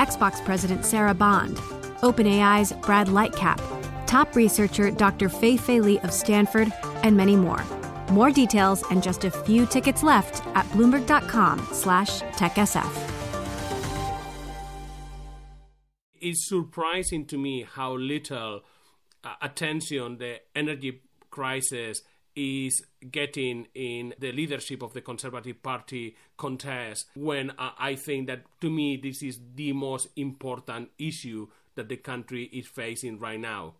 Xbox 0.00 0.42
President 0.46 0.86
Sarah 0.86 1.12
Bond, 1.12 1.58
OpenAI's 2.00 2.72
Brad 2.72 3.08
Lightcap, 3.08 3.60
top 4.06 4.34
researcher 4.34 4.90
Dr. 4.90 5.28
Fei 5.28 5.58
Fei 5.58 5.78
Li 5.78 5.98
of 6.00 6.10
Stanford, 6.10 6.72
and 7.02 7.14
many 7.14 7.36
more. 7.36 7.62
More 8.10 8.30
details 8.30 8.82
and 8.90 9.02
just 9.02 9.24
a 9.24 9.30
few 9.30 9.66
tickets 9.66 10.02
left 10.02 10.42
at 10.56 10.64
bloomberg.com 10.70 11.58
slash 11.72 12.22
techsf. 12.40 12.90
It's 16.14 16.48
surprising 16.48 17.26
to 17.26 17.36
me 17.36 17.66
how 17.70 17.94
little 17.94 18.62
uh, 19.22 19.34
attention 19.42 20.16
the 20.16 20.40
energy 20.56 21.02
crisis 21.28 22.00
is 22.36 22.84
getting 23.10 23.66
in 23.74 24.14
the 24.18 24.32
leadership 24.32 24.82
of 24.82 24.92
the 24.92 25.00
Conservative 25.00 25.62
Party 25.62 26.16
contest 26.36 27.06
when 27.14 27.50
uh, 27.50 27.70
I 27.78 27.94
think 27.94 28.26
that 28.28 28.44
to 28.60 28.70
me 28.70 28.96
this 28.96 29.22
is 29.22 29.38
the 29.54 29.72
most 29.72 30.08
important 30.16 30.90
issue 30.98 31.48
that 31.74 31.88
the 31.88 31.96
country 31.96 32.44
is 32.52 32.66
facing 32.66 33.18
right 33.18 33.40
now. 33.40 33.74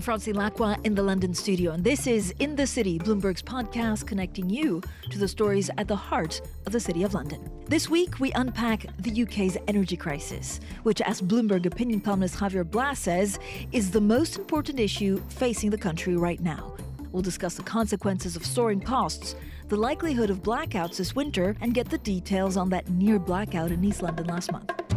I'm 0.00 0.04
Francine 0.04 0.36
Lacqua 0.36 0.82
in 0.86 0.94
the 0.94 1.02
London 1.02 1.34
studio, 1.34 1.72
and 1.72 1.84
this 1.84 2.06
is 2.06 2.32
In 2.38 2.56
the 2.56 2.66
City, 2.66 2.98
Bloomberg's 2.98 3.42
podcast 3.42 4.06
connecting 4.06 4.48
you 4.48 4.80
to 5.10 5.18
the 5.18 5.28
stories 5.28 5.68
at 5.76 5.88
the 5.88 5.94
heart 5.94 6.40
of 6.64 6.72
the 6.72 6.80
City 6.80 7.02
of 7.02 7.12
London. 7.12 7.50
This 7.66 7.90
week, 7.90 8.18
we 8.18 8.32
unpack 8.32 8.86
the 9.00 9.24
UK's 9.24 9.58
energy 9.68 9.98
crisis, 9.98 10.58
which, 10.84 11.02
as 11.02 11.20
Bloomberg 11.20 11.66
opinion 11.66 12.00
columnist 12.00 12.36
Javier 12.36 12.64
Blas 12.64 12.98
says, 12.98 13.38
is 13.72 13.90
the 13.90 14.00
most 14.00 14.38
important 14.38 14.80
issue 14.80 15.22
facing 15.28 15.68
the 15.68 15.76
country 15.76 16.16
right 16.16 16.40
now. 16.40 16.74
We'll 17.12 17.20
discuss 17.20 17.56
the 17.56 17.62
consequences 17.62 18.36
of 18.36 18.46
soaring 18.46 18.80
costs, 18.80 19.36
the 19.68 19.76
likelihood 19.76 20.30
of 20.30 20.42
blackouts 20.42 20.96
this 20.96 21.14
winter, 21.14 21.58
and 21.60 21.74
get 21.74 21.90
the 21.90 21.98
details 21.98 22.56
on 22.56 22.70
that 22.70 22.88
near 22.88 23.18
blackout 23.18 23.70
in 23.70 23.84
East 23.84 24.00
London 24.00 24.28
last 24.28 24.50
month. 24.50 24.89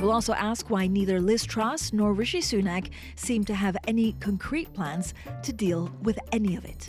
We'll 0.00 0.12
also 0.12 0.32
ask 0.32 0.70
why 0.70 0.86
neither 0.86 1.20
Liz 1.20 1.44
Truss 1.44 1.92
nor 1.92 2.12
Rishi 2.12 2.38
Sunak 2.38 2.90
seem 3.16 3.44
to 3.44 3.54
have 3.54 3.76
any 3.88 4.12
concrete 4.20 4.72
plans 4.72 5.12
to 5.42 5.52
deal 5.52 5.90
with 6.02 6.18
any 6.30 6.54
of 6.54 6.64
it. 6.64 6.88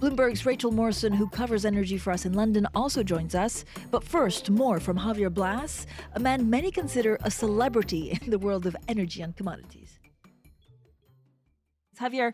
Bloomberg's 0.00 0.46
Rachel 0.46 0.72
Morison, 0.72 1.12
who 1.12 1.28
covers 1.28 1.66
energy 1.66 1.98
for 1.98 2.12
us 2.12 2.24
in 2.24 2.32
London, 2.32 2.66
also 2.74 3.02
joins 3.02 3.34
us. 3.34 3.66
But 3.90 4.02
first, 4.02 4.48
more 4.48 4.80
from 4.80 4.98
Javier 4.98 5.32
Blas, 5.32 5.86
a 6.14 6.20
man 6.20 6.48
many 6.48 6.70
consider 6.70 7.18
a 7.22 7.30
celebrity 7.30 8.18
in 8.22 8.30
the 8.30 8.38
world 8.38 8.64
of 8.64 8.74
energy 8.88 9.20
and 9.20 9.36
commodities. 9.36 9.98
Javier, 12.00 12.32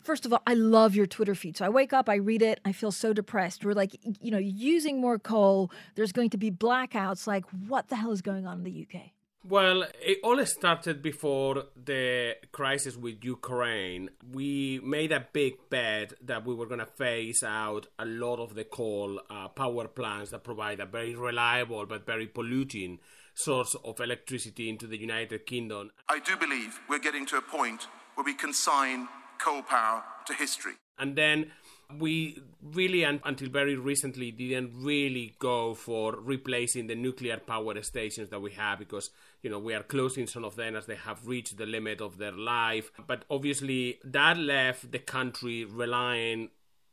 first 0.00 0.24
of 0.24 0.32
all, 0.32 0.42
I 0.46 0.54
love 0.54 0.94
your 0.94 1.06
Twitter 1.06 1.34
feed. 1.34 1.56
So 1.56 1.64
I 1.64 1.68
wake 1.68 1.92
up, 1.92 2.08
I 2.08 2.14
read 2.14 2.42
it, 2.42 2.60
I 2.64 2.70
feel 2.70 2.92
so 2.92 3.12
depressed. 3.12 3.64
We're 3.64 3.72
like, 3.72 3.96
you 4.20 4.30
know, 4.30 4.38
using 4.38 5.00
more 5.00 5.18
coal, 5.18 5.72
there's 5.96 6.12
going 6.12 6.30
to 6.30 6.38
be 6.38 6.52
blackouts. 6.52 7.26
Like, 7.26 7.44
what 7.66 7.88
the 7.88 7.96
hell 7.96 8.12
is 8.12 8.22
going 8.22 8.46
on 8.46 8.58
in 8.58 8.62
the 8.62 8.86
UK? 8.86 9.10
Well, 9.44 9.84
it 10.02 10.18
all 10.24 10.44
started 10.44 11.00
before 11.00 11.64
the 11.76 12.34
crisis 12.52 12.96
with 12.96 13.24
Ukraine. 13.24 14.10
We 14.32 14.80
made 14.84 15.12
a 15.12 15.26
big 15.32 15.54
bet 15.70 16.12
that 16.22 16.44
we 16.44 16.54
were 16.54 16.66
going 16.66 16.80
to 16.80 16.86
phase 16.86 17.42
out 17.42 17.86
a 17.98 18.04
lot 18.04 18.40
of 18.40 18.54
the 18.54 18.64
coal 18.64 19.20
uh, 19.30 19.48
power 19.48 19.86
plants 19.88 20.32
that 20.32 20.44
provide 20.44 20.80
a 20.80 20.86
very 20.86 21.14
reliable 21.14 21.86
but 21.86 22.04
very 22.04 22.26
polluting 22.26 22.98
source 23.34 23.76
of 23.84 24.00
electricity 24.00 24.68
into 24.68 24.86
the 24.86 24.98
United 24.98 25.46
Kingdom. 25.46 25.92
I 26.08 26.18
do 26.18 26.36
believe 26.36 26.80
we're 26.88 26.98
getting 26.98 27.24
to 27.26 27.36
a 27.36 27.42
point 27.42 27.86
where 28.16 28.24
we 28.24 28.34
consign 28.34 29.08
coal 29.38 29.62
power 29.62 30.02
to 30.26 30.34
history. 30.34 30.72
And 30.98 31.14
then 31.16 31.52
we 31.96 32.42
really, 32.62 33.02
until 33.02 33.48
very 33.48 33.76
recently, 33.76 34.30
didn't 34.30 34.72
really 34.74 35.34
go 35.38 35.74
for 35.74 36.16
replacing 36.20 36.86
the 36.86 36.94
nuclear 36.94 37.38
power 37.38 37.80
stations 37.82 38.28
that 38.28 38.40
we 38.40 38.50
have 38.52 38.78
because, 38.78 39.10
you 39.42 39.48
know, 39.48 39.58
we 39.58 39.72
are 39.72 39.82
closing 39.82 40.26
some 40.26 40.44
of 40.44 40.56
them 40.56 40.76
as 40.76 40.84
they 40.84 40.96
have 40.96 41.26
reached 41.26 41.56
the 41.56 41.64
limit 41.64 42.02
of 42.02 42.18
their 42.18 42.32
life. 42.32 42.90
But 43.06 43.24
obviously, 43.30 44.00
that 44.04 44.36
left 44.36 44.92
the 44.92 44.98
country 44.98 45.64
relying 45.64 46.50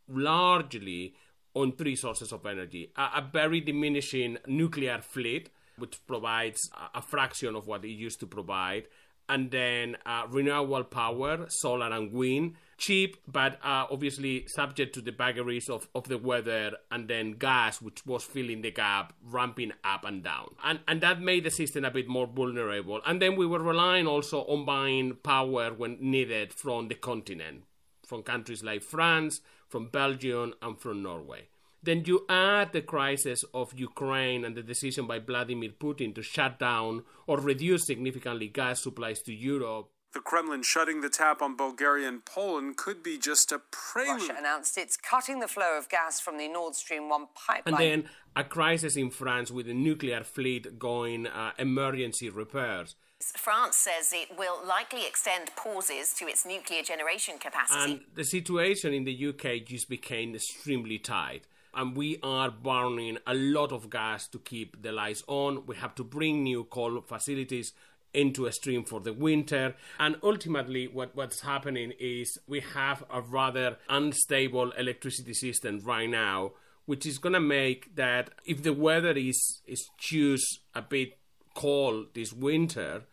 largely 0.08 1.16
on 1.54 1.74
three 1.74 1.96
sources 1.96 2.32
of 2.32 2.46
energy 2.46 2.92
a, 2.96 3.02
a 3.16 3.30
very 3.32 3.60
diminishing 3.60 4.38
nuclear 4.48 5.02
fleet, 5.02 5.50
which 5.78 6.06
provides 6.08 6.70
a, 6.74 7.00
a 7.00 7.02
fraction 7.02 7.56
of 7.56 7.68
what 7.68 7.84
it 7.84 7.90
used 7.90 8.22
to 8.22 8.28
provide 8.28 8.86
and 9.28 9.52
then 9.52 9.98
uh, 10.06 10.24
renewable 10.30 10.84
power, 10.84 11.46
solar 11.50 11.92
and 11.92 12.12
wind, 12.12 12.56
cheap, 12.78 13.18
but 13.28 13.54
uh, 13.64 13.86
obviously 13.90 14.46
subject 14.48 14.94
to 14.96 15.02
the 15.02 15.12
vagaries 15.12 15.70
of, 15.70 15.88
of 15.96 16.08
the 16.08 16.18
weather, 16.18 16.74
and 16.92 17.08
then 17.08 17.34
gas, 17.34 17.82
which 17.82 18.06
was 18.06 18.24
filling 18.24 18.62
the 18.62 18.72
gap, 18.72 19.14
ramping 19.24 19.72
up 19.84 20.04
and 20.06 20.24
down. 20.24 20.56
And, 20.64 20.80
and 20.88 21.02
that 21.02 21.22
made 21.22 21.44
the 21.44 21.52
system 21.52 21.86
a 21.86 21.92
bit 21.92 22.08
more 22.08 22.28
vulnerable. 22.28 23.02
And 23.06 23.22
then 23.22 23.36
we 23.36 23.46
were 23.46 23.62
relying 23.62 24.08
also 24.08 24.42
on 24.42 24.66
buying 24.66 25.16
power 25.24 25.74
when 25.74 25.98
needed 26.00 26.54
from 26.54 26.88
the 26.88 26.96
continent, 26.96 27.64
from 28.06 28.24
countries 28.24 28.64
like 28.64 28.84
France, 28.84 29.42
from 29.68 29.88
Belgium, 29.88 30.54
and 30.62 30.80
from 30.80 31.02
Norway. 31.02 31.48
Then 31.86 32.04
you 32.08 32.26
add 32.28 32.74
the 32.74 32.82
crisis 32.82 33.46
of 33.54 33.72
Ukraine 33.76 34.44
and 34.44 34.58
the 34.58 34.64
decision 34.64 35.06
by 35.06 35.20
Vladimir 35.20 35.70
Putin 35.70 36.16
to 36.16 36.24
shut 36.24 36.58
down 36.58 37.04
or 37.28 37.40
reduce 37.40 37.86
significantly 37.86 38.48
gas 38.48 38.82
supplies 38.82 39.22
to 39.22 39.34
Europe. 39.34 39.92
The 40.14 40.20
Kremlin 40.20 40.64
shutting 40.64 41.02
the 41.02 41.10
tap 41.10 41.44
on 41.44 41.56
Bulgaria 41.56 42.08
and 42.08 42.26
Poland 42.26 42.78
could 42.78 43.04
be 43.04 43.20
just 43.20 43.52
a 43.52 43.62
prelude. 43.70 44.22
Russia 44.22 44.36
announced 44.40 44.80
it's 44.80 44.98
cutting 44.98 45.42
the 45.42 45.48
flow 45.48 45.78
of 45.78 45.88
gas 45.88 46.20
from 46.20 46.40
the 46.40 46.48
Nord 46.48 46.74
Stream 46.74 47.08
1 47.08 47.28
pipeline. 47.36 47.62
And 47.66 47.78
then 47.78 48.10
a 48.36 48.44
crisis 48.44 48.96
in 48.96 49.12
France 49.12 49.52
with 49.52 49.68
the 49.68 49.74
nuclear 49.76 50.24
fleet 50.24 50.80
going 50.80 51.28
uh, 51.28 51.52
emergency 51.60 52.30
repairs. 52.30 52.96
France 53.22 53.78
says 53.78 54.12
it 54.12 54.36
will 54.38 54.66
likely 54.66 55.06
extend 55.06 55.52
pauses 55.56 56.14
to 56.14 56.26
its 56.26 56.46
nuclear 56.46 56.82
generation 56.82 57.38
capacity. 57.38 57.92
And 57.92 58.02
the 58.16 58.24
situation 58.24 58.92
in 58.94 59.04
the 59.04 59.28
UK 59.28 59.66
just 59.66 59.88
became 59.88 60.34
extremely 60.34 60.98
tight 60.98 61.46
and 61.76 61.96
we 61.96 62.18
are 62.24 62.50
burning 62.50 63.18
a 63.28 63.34
lot 63.34 63.72
of 63.72 63.90
gas 63.90 64.28
to 64.30 64.40
keep 64.40 64.82
the 64.82 64.92
lights 64.92 65.24
on. 65.28 65.66
We 65.66 65.76
have 65.76 65.94
to 65.96 66.04
bring 66.04 66.44
new 66.44 66.64
coal 66.64 67.02
facilities 67.02 67.74
into 68.14 68.46
a 68.46 68.52
stream 68.52 68.84
for 68.84 69.02
the 69.02 69.14
winter. 69.14 69.76
And 70.00 70.16
ultimately, 70.24 70.88
what, 70.88 71.16
what's 71.16 71.42
happening 71.42 71.92
is 72.00 72.40
we 72.48 72.62
have 72.62 73.04
a 73.12 73.22
rather 73.22 73.78
unstable 73.90 74.72
electricity 74.72 75.34
system 75.34 75.82
right 75.84 76.10
now, 76.10 76.54
which 76.86 77.06
is 77.06 77.18
going 77.18 77.34
to 77.34 77.40
make 77.40 77.96
that 77.96 78.32
if 78.46 78.64
the 78.64 78.74
weather 78.74 79.12
is, 79.12 79.62
is 79.68 79.86
choose 80.00 80.62
a 80.74 80.82
bit 80.82 81.18
cold 81.56 82.08
this 82.14 82.32
winter, 82.32 83.04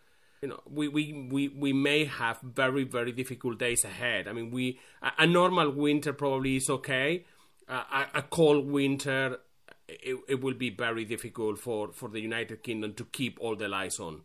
you 0.41 0.49
know, 0.49 0.59
we, 0.69 0.87
we, 0.89 1.27
we, 1.31 1.47
we 1.47 1.71
may 1.71 2.03
have 2.03 2.39
very, 2.41 2.83
very 2.83 3.13
difficult 3.13 3.57
days 3.59 3.85
ahead. 3.85 4.27
I 4.27 4.33
mean, 4.33 4.51
we 4.51 4.79
a, 5.01 5.11
a 5.19 5.27
normal 5.27 5.71
winter 5.71 6.11
probably 6.11 6.57
is 6.57 6.69
okay, 6.69 7.23
a, 7.67 8.07
a 8.15 8.21
cold 8.21 8.67
winter, 8.67 9.39
it, 9.87 10.17
it 10.27 10.41
will 10.41 10.53
be 10.53 10.69
very 10.69 11.05
difficult 11.05 11.59
for, 11.59 11.91
for 11.91 12.09
the 12.09 12.19
United 12.19 12.63
Kingdom 12.63 12.93
to 12.95 13.05
keep 13.05 13.37
all 13.39 13.55
the 13.55 13.67
lights 13.67 13.99
on. 13.99 14.21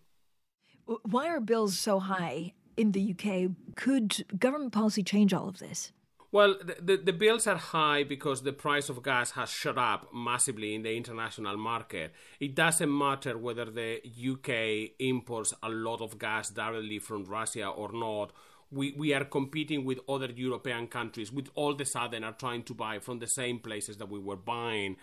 Why 1.02 1.29
are 1.29 1.40
bills 1.40 1.79
so 1.79 1.99
high 1.99 2.55
in 2.76 2.93
the 2.93 3.14
UK? 3.14 3.50
Could 3.76 4.25
government 4.38 4.73
policy 4.73 5.02
change 5.02 5.35
all 5.35 5.49
of 5.49 5.58
this? 5.58 5.93
Well, 6.31 6.56
the, 6.62 6.76
the, 6.81 6.96
the, 7.05 7.12
bills 7.14 7.46
are 7.46 7.56
high 7.56 8.05
because 8.05 8.43
the 8.43 8.52
price 8.52 8.90
of 8.90 9.02
gas 9.02 9.31
has 9.31 9.49
shot 9.49 9.79
up 9.79 10.12
massively 10.12 10.75
in 10.75 10.82
the 10.82 10.94
international 10.94 11.56
market. 11.56 12.12
It 12.38 12.55
doesn't 12.55 12.96
matter 12.96 13.38
whether 13.38 13.64
the 13.64 14.02
UK 14.05 14.94
imports 14.99 15.55
a 15.62 15.70
lot 15.70 16.02
of 16.02 16.19
gas 16.19 16.50
directly 16.50 16.99
from 16.99 17.25
Russia 17.25 17.69
or 17.69 17.93
not, 17.93 18.32
we, 18.70 18.93
we 18.97 19.15
are 19.15 19.25
competing 19.25 19.85
with 19.85 19.99
other 20.09 20.31
European 20.31 20.87
countries, 20.87 21.32
which 21.32 21.49
all 21.55 21.81
a 21.81 21.85
sudden 21.85 22.25
are 22.25 22.32
trying 22.32 22.62
to 22.65 22.75
buy 22.75 22.99
from 22.99 23.19
the 23.19 23.26
same 23.26 23.59
places 23.59 23.97
that 23.97 24.11
we 24.11 24.19
were 24.19 24.37
buying. 24.37 24.97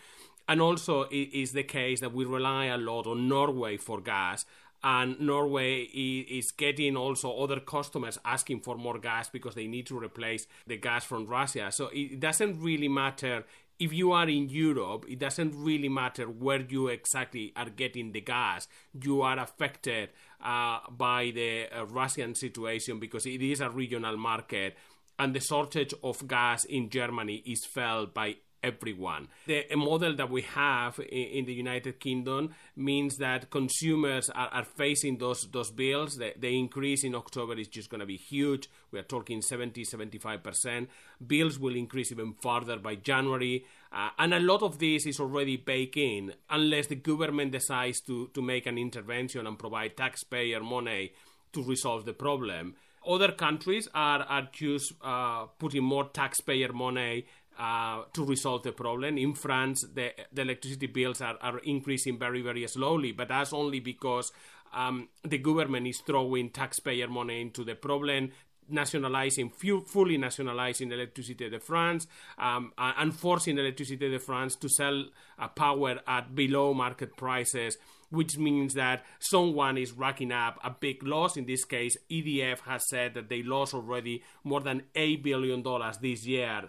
And 0.47 0.61
also, 0.61 1.03
it 1.03 1.33
is 1.33 1.53
the 1.53 1.63
case 1.63 2.01
that 2.01 2.13
we 2.13 2.25
rely 2.25 2.65
a 2.65 2.77
lot 2.77 3.07
on 3.07 3.27
Norway 3.27 3.77
for 3.77 3.99
gas, 3.99 4.45
and 4.83 5.19
Norway 5.19 5.81
is 5.81 6.51
getting 6.51 6.95
also 6.95 7.35
other 7.39 7.59
customers 7.59 8.19
asking 8.23 8.59
for 8.59 8.75
more 8.77 8.99
gas 8.99 9.27
because 9.29 9.55
they 9.55 9.65
need 9.65 9.87
to 9.87 9.97
replace 9.97 10.45
the 10.67 10.77
gas 10.77 11.03
from 11.03 11.25
Russia. 11.25 11.71
So 11.71 11.89
it 11.91 12.19
doesn't 12.19 12.61
really 12.61 12.87
matter 12.87 13.45
if 13.79 13.91
you 13.91 14.11
are 14.13 14.27
in 14.29 14.49
Europe, 14.49 15.05
it 15.09 15.19
doesn't 15.19 15.53
really 15.55 15.89
matter 15.89 16.25
where 16.25 16.61
you 16.61 16.87
exactly 16.87 17.51
are 17.55 17.69
getting 17.69 18.11
the 18.11 18.21
gas. 18.21 18.67
You 18.93 19.21
are 19.21 19.37
affected 19.37 20.09
uh, 20.43 20.79
by 20.89 21.31
the 21.33 21.67
uh, 21.67 21.85
Russian 21.85 22.35
situation 22.35 22.99
because 22.99 23.25
it 23.25 23.41
is 23.41 23.61
a 23.61 23.69
regional 23.69 24.17
market, 24.17 24.77
and 25.19 25.33
the 25.33 25.39
shortage 25.39 25.93
of 26.03 26.27
gas 26.27 26.63
in 26.65 26.89
Germany 26.89 27.43
is 27.45 27.65
felt 27.65 28.13
by 28.13 28.37
everyone. 28.65 29.27
The 29.45 29.63
model 29.75 30.15
that 30.15 30.29
we 30.29 30.41
have 30.41 30.99
in, 31.09 31.45
the 31.45 31.53
United 31.53 31.99
Kingdom 31.99 32.55
means 32.75 33.17
that 33.17 33.51
consumers 33.51 34.29
are, 34.29 34.47
are 34.47 34.63
facing 34.63 35.17
those 35.19 35.47
those 35.51 35.71
bills. 35.71 36.15
The, 36.15 36.33
the 36.37 36.57
increase 36.57 37.03
in 37.03 37.13
October 37.15 37.53
is 37.59 37.67
just 37.67 37.89
going 37.89 37.99
to 37.99 38.05
be 38.05 38.17
huge. 38.17 38.69
We 38.91 38.99
are 38.99 39.03
talking 39.03 39.41
70, 39.41 39.85
75%. 39.85 40.87
Bills 41.25 41.59
will 41.59 41.75
increase 41.75 42.11
even 42.11 42.33
further 42.41 42.77
by 42.77 42.95
January. 42.95 43.65
Uh, 43.91 44.09
and 44.17 44.33
a 44.33 44.39
lot 44.39 44.63
of 44.63 44.79
this 44.79 45.05
is 45.05 45.19
already 45.19 45.57
baked 45.57 45.97
in 45.97 46.33
unless 46.49 46.87
the 46.87 46.95
government 46.95 47.51
decides 47.51 48.01
to, 48.01 48.29
to 48.33 48.41
make 48.41 48.65
an 48.65 48.77
intervention 48.77 49.47
and 49.47 49.59
provide 49.59 49.95
taxpayer 49.95 50.61
money 50.61 51.13
to 51.53 51.63
resolve 51.63 52.03
the 52.05 52.13
problem 52.13 52.75
other 53.07 53.31
countries 53.31 53.87
are, 53.93 54.21
are 54.21 54.47
just 54.51 54.93
uh, 55.03 55.45
putting 55.59 55.83
more 55.83 56.05
taxpayer 56.05 56.73
money 56.73 57.25
uh, 57.57 58.03
to 58.13 58.25
resolve 58.25 58.63
the 58.63 58.71
problem. 58.71 59.17
In 59.17 59.33
France, 59.33 59.85
the, 59.93 60.11
the 60.31 60.41
electricity 60.41 60.87
bills 60.87 61.21
are, 61.21 61.37
are 61.41 61.59
increasing 61.59 62.19
very, 62.19 62.41
very 62.41 62.67
slowly, 62.67 63.11
but 63.11 63.29
that's 63.29 63.53
only 63.53 63.79
because 63.79 64.31
um, 64.73 65.09
the 65.23 65.37
government 65.37 65.87
is 65.87 65.99
throwing 65.99 66.49
taxpayer 66.49 67.07
money 67.07 67.41
into 67.41 67.63
the 67.63 67.75
problem 67.75 68.31
nationalizing, 68.69 69.49
fully 69.49 70.17
nationalizing 70.17 70.89
Electricité 70.89 71.49
de 71.49 71.59
France, 71.59 72.07
um, 72.37 72.71
and 72.77 73.13
forcing 73.13 73.57
Electricité 73.57 74.09
de 74.09 74.19
France 74.19 74.55
to 74.55 74.69
sell 74.69 75.05
uh, 75.39 75.47
power 75.49 75.99
at 76.07 76.35
below 76.35 76.73
market 76.73 77.15
prices 77.15 77.77
which 78.11 78.37
means 78.37 78.73
that 78.75 79.03
someone 79.19 79.77
is 79.77 79.91
racking 79.91 80.31
up 80.31 80.59
a 80.63 80.69
big 80.69 81.03
loss. 81.03 81.37
In 81.37 81.45
this 81.45 81.65
case, 81.65 81.97
EDF 82.09 82.59
has 82.61 82.87
said 82.87 83.13
that 83.15 83.29
they 83.29 83.43
lost 83.43 83.73
already 83.73 84.23
more 84.43 84.61
than 84.61 84.83
$8 84.95 85.23
billion 85.23 85.63
this 86.01 86.25
year 86.25 86.61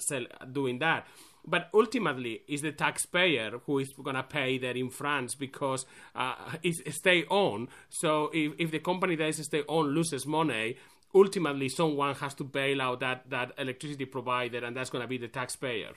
doing 0.52 0.78
that. 0.80 1.06
But 1.48 1.70
ultimately, 1.72 2.42
it's 2.48 2.62
the 2.62 2.72
taxpayer 2.72 3.60
who 3.66 3.78
is 3.78 3.92
going 3.92 4.16
to 4.16 4.24
pay 4.24 4.58
there 4.58 4.76
in 4.76 4.90
France 4.90 5.36
because 5.36 5.86
uh, 6.16 6.34
it's 6.62 6.96
stay 6.96 7.24
on. 7.26 7.68
So 7.88 8.30
if, 8.34 8.54
if 8.58 8.70
the 8.72 8.80
company 8.80 9.14
that 9.14 9.28
is 9.28 9.44
stay 9.44 9.62
on 9.68 9.86
loses 9.94 10.26
money, 10.26 10.76
ultimately 11.14 11.68
someone 11.68 12.14
has 12.16 12.34
to 12.34 12.44
bail 12.44 12.82
out 12.82 13.00
that, 13.00 13.28
that 13.30 13.52
electricity 13.58 14.04
provider, 14.04 14.64
and 14.64 14.76
that's 14.76 14.90
going 14.90 15.02
to 15.02 15.08
be 15.08 15.18
the 15.18 15.28
taxpayer. 15.28 15.92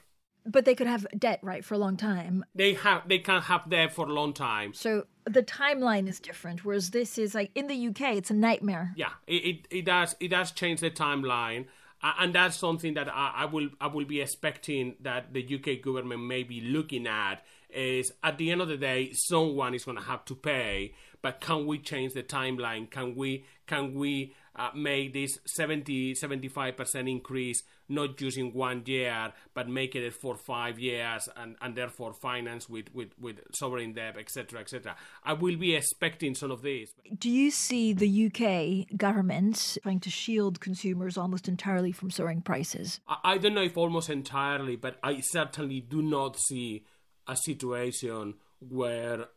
But 0.46 0.66
they 0.66 0.74
could 0.74 0.88
have 0.88 1.06
debt, 1.18 1.40
right, 1.42 1.64
for 1.64 1.74
a 1.74 1.78
long 1.78 1.98
time. 1.98 2.46
They 2.56 2.74
have 2.74 3.08
they 3.08 3.20
can 3.20 3.42
have 3.42 3.70
debt 3.70 3.94
for 3.94 4.08
a 4.08 4.14
long 4.14 4.34
time. 4.34 4.74
So 4.74 5.06
the 5.26 5.44
timeline 5.44 6.08
is 6.08 6.20
different. 6.20 6.64
Whereas 6.64 6.92
this 6.92 7.18
is 7.18 7.36
like 7.36 7.52
in 7.56 7.68
the 7.68 7.88
UK, 7.88 8.16
it's 8.16 8.32
a 8.32 8.34
nightmare. 8.34 8.94
Yeah, 8.96 9.12
it 9.28 9.34
it, 9.34 9.68
it 9.70 9.86
does 9.86 10.16
it 10.20 10.30
does 10.30 10.52
change 10.52 10.80
the 10.80 10.92
timeline. 10.92 11.66
And 12.02 12.34
that's 12.34 12.56
something 12.56 12.94
that 12.94 13.10
I, 13.10 13.34
I, 13.40 13.46
will 13.46 13.70
I 13.82 13.88
will 13.88 14.06
be 14.06 14.22
expecting 14.22 14.96
that 15.02 15.34
the 15.34 15.44
UK 15.44 15.84
government 15.84 16.24
may 16.24 16.44
be 16.44 16.62
looking 16.62 17.06
at 17.06 17.44
is 17.70 18.12
at 18.24 18.38
the 18.38 18.52
end 18.52 18.62
of 18.62 18.68
the 18.68 18.78
day 18.78 19.12
someone 19.14 19.74
is 19.74 19.86
going 19.86 19.98
to 19.98 20.04
have 20.04 20.26
to 20.26 20.36
pay 20.36 20.94
but 21.22 21.40
can 21.40 21.68
we 21.68 21.78
change 21.78 22.14
the 22.14 22.24
timeline 22.24 22.90
can 22.90 23.16
we 23.16 23.46
can 23.68 23.94
we 23.94 24.34
uh, 24.56 24.70
make 24.76 25.14
this 25.14 25.40
70 25.46 26.16
75% 26.16 27.10
increase 27.10 27.64
not 27.88 28.20
using 28.22 28.54
one 28.54 28.84
year 28.86 29.34
but 29.54 29.68
make 29.68 29.96
it 29.96 30.14
for 30.14 30.36
five 30.36 30.80
years 30.80 31.28
and, 31.36 31.56
and 31.62 31.76
therefore 31.76 32.14
finance 32.14 32.70
with, 32.70 32.94
with, 32.94 33.10
with 33.20 33.40
sovereign 33.54 33.94
debt 33.94 34.16
etc 34.18 34.60
etc 34.60 34.96
i 35.24 35.34
will 35.34 35.58
be 35.58 35.76
expecting 35.76 36.36
some 36.36 36.52
of 36.52 36.62
this 36.62 36.94
do 37.18 37.30
you 37.30 37.52
see 37.52 37.94
the 37.94 38.28
uk 38.28 38.98
government 38.98 39.78
trying 39.84 40.00
to 40.00 40.10
shield 40.10 40.60
consumers 40.60 41.18
almost 41.18 41.48
entirely 41.48 41.92
from 41.92 42.10
soaring 42.10 42.42
prices? 42.42 43.00
I, 43.08 43.18
I 43.24 43.38
don't 43.38 43.54
know 43.54 43.64
if 43.64 43.78
almost 43.78 44.10
entirely 44.10 44.76
but 44.76 44.98
i 45.04 45.20
certainly 45.22 45.82
do 45.82 46.02
not 46.02 46.38
see 46.38 46.86
a 47.28 47.36
situation 47.36 48.36
where 48.60 49.28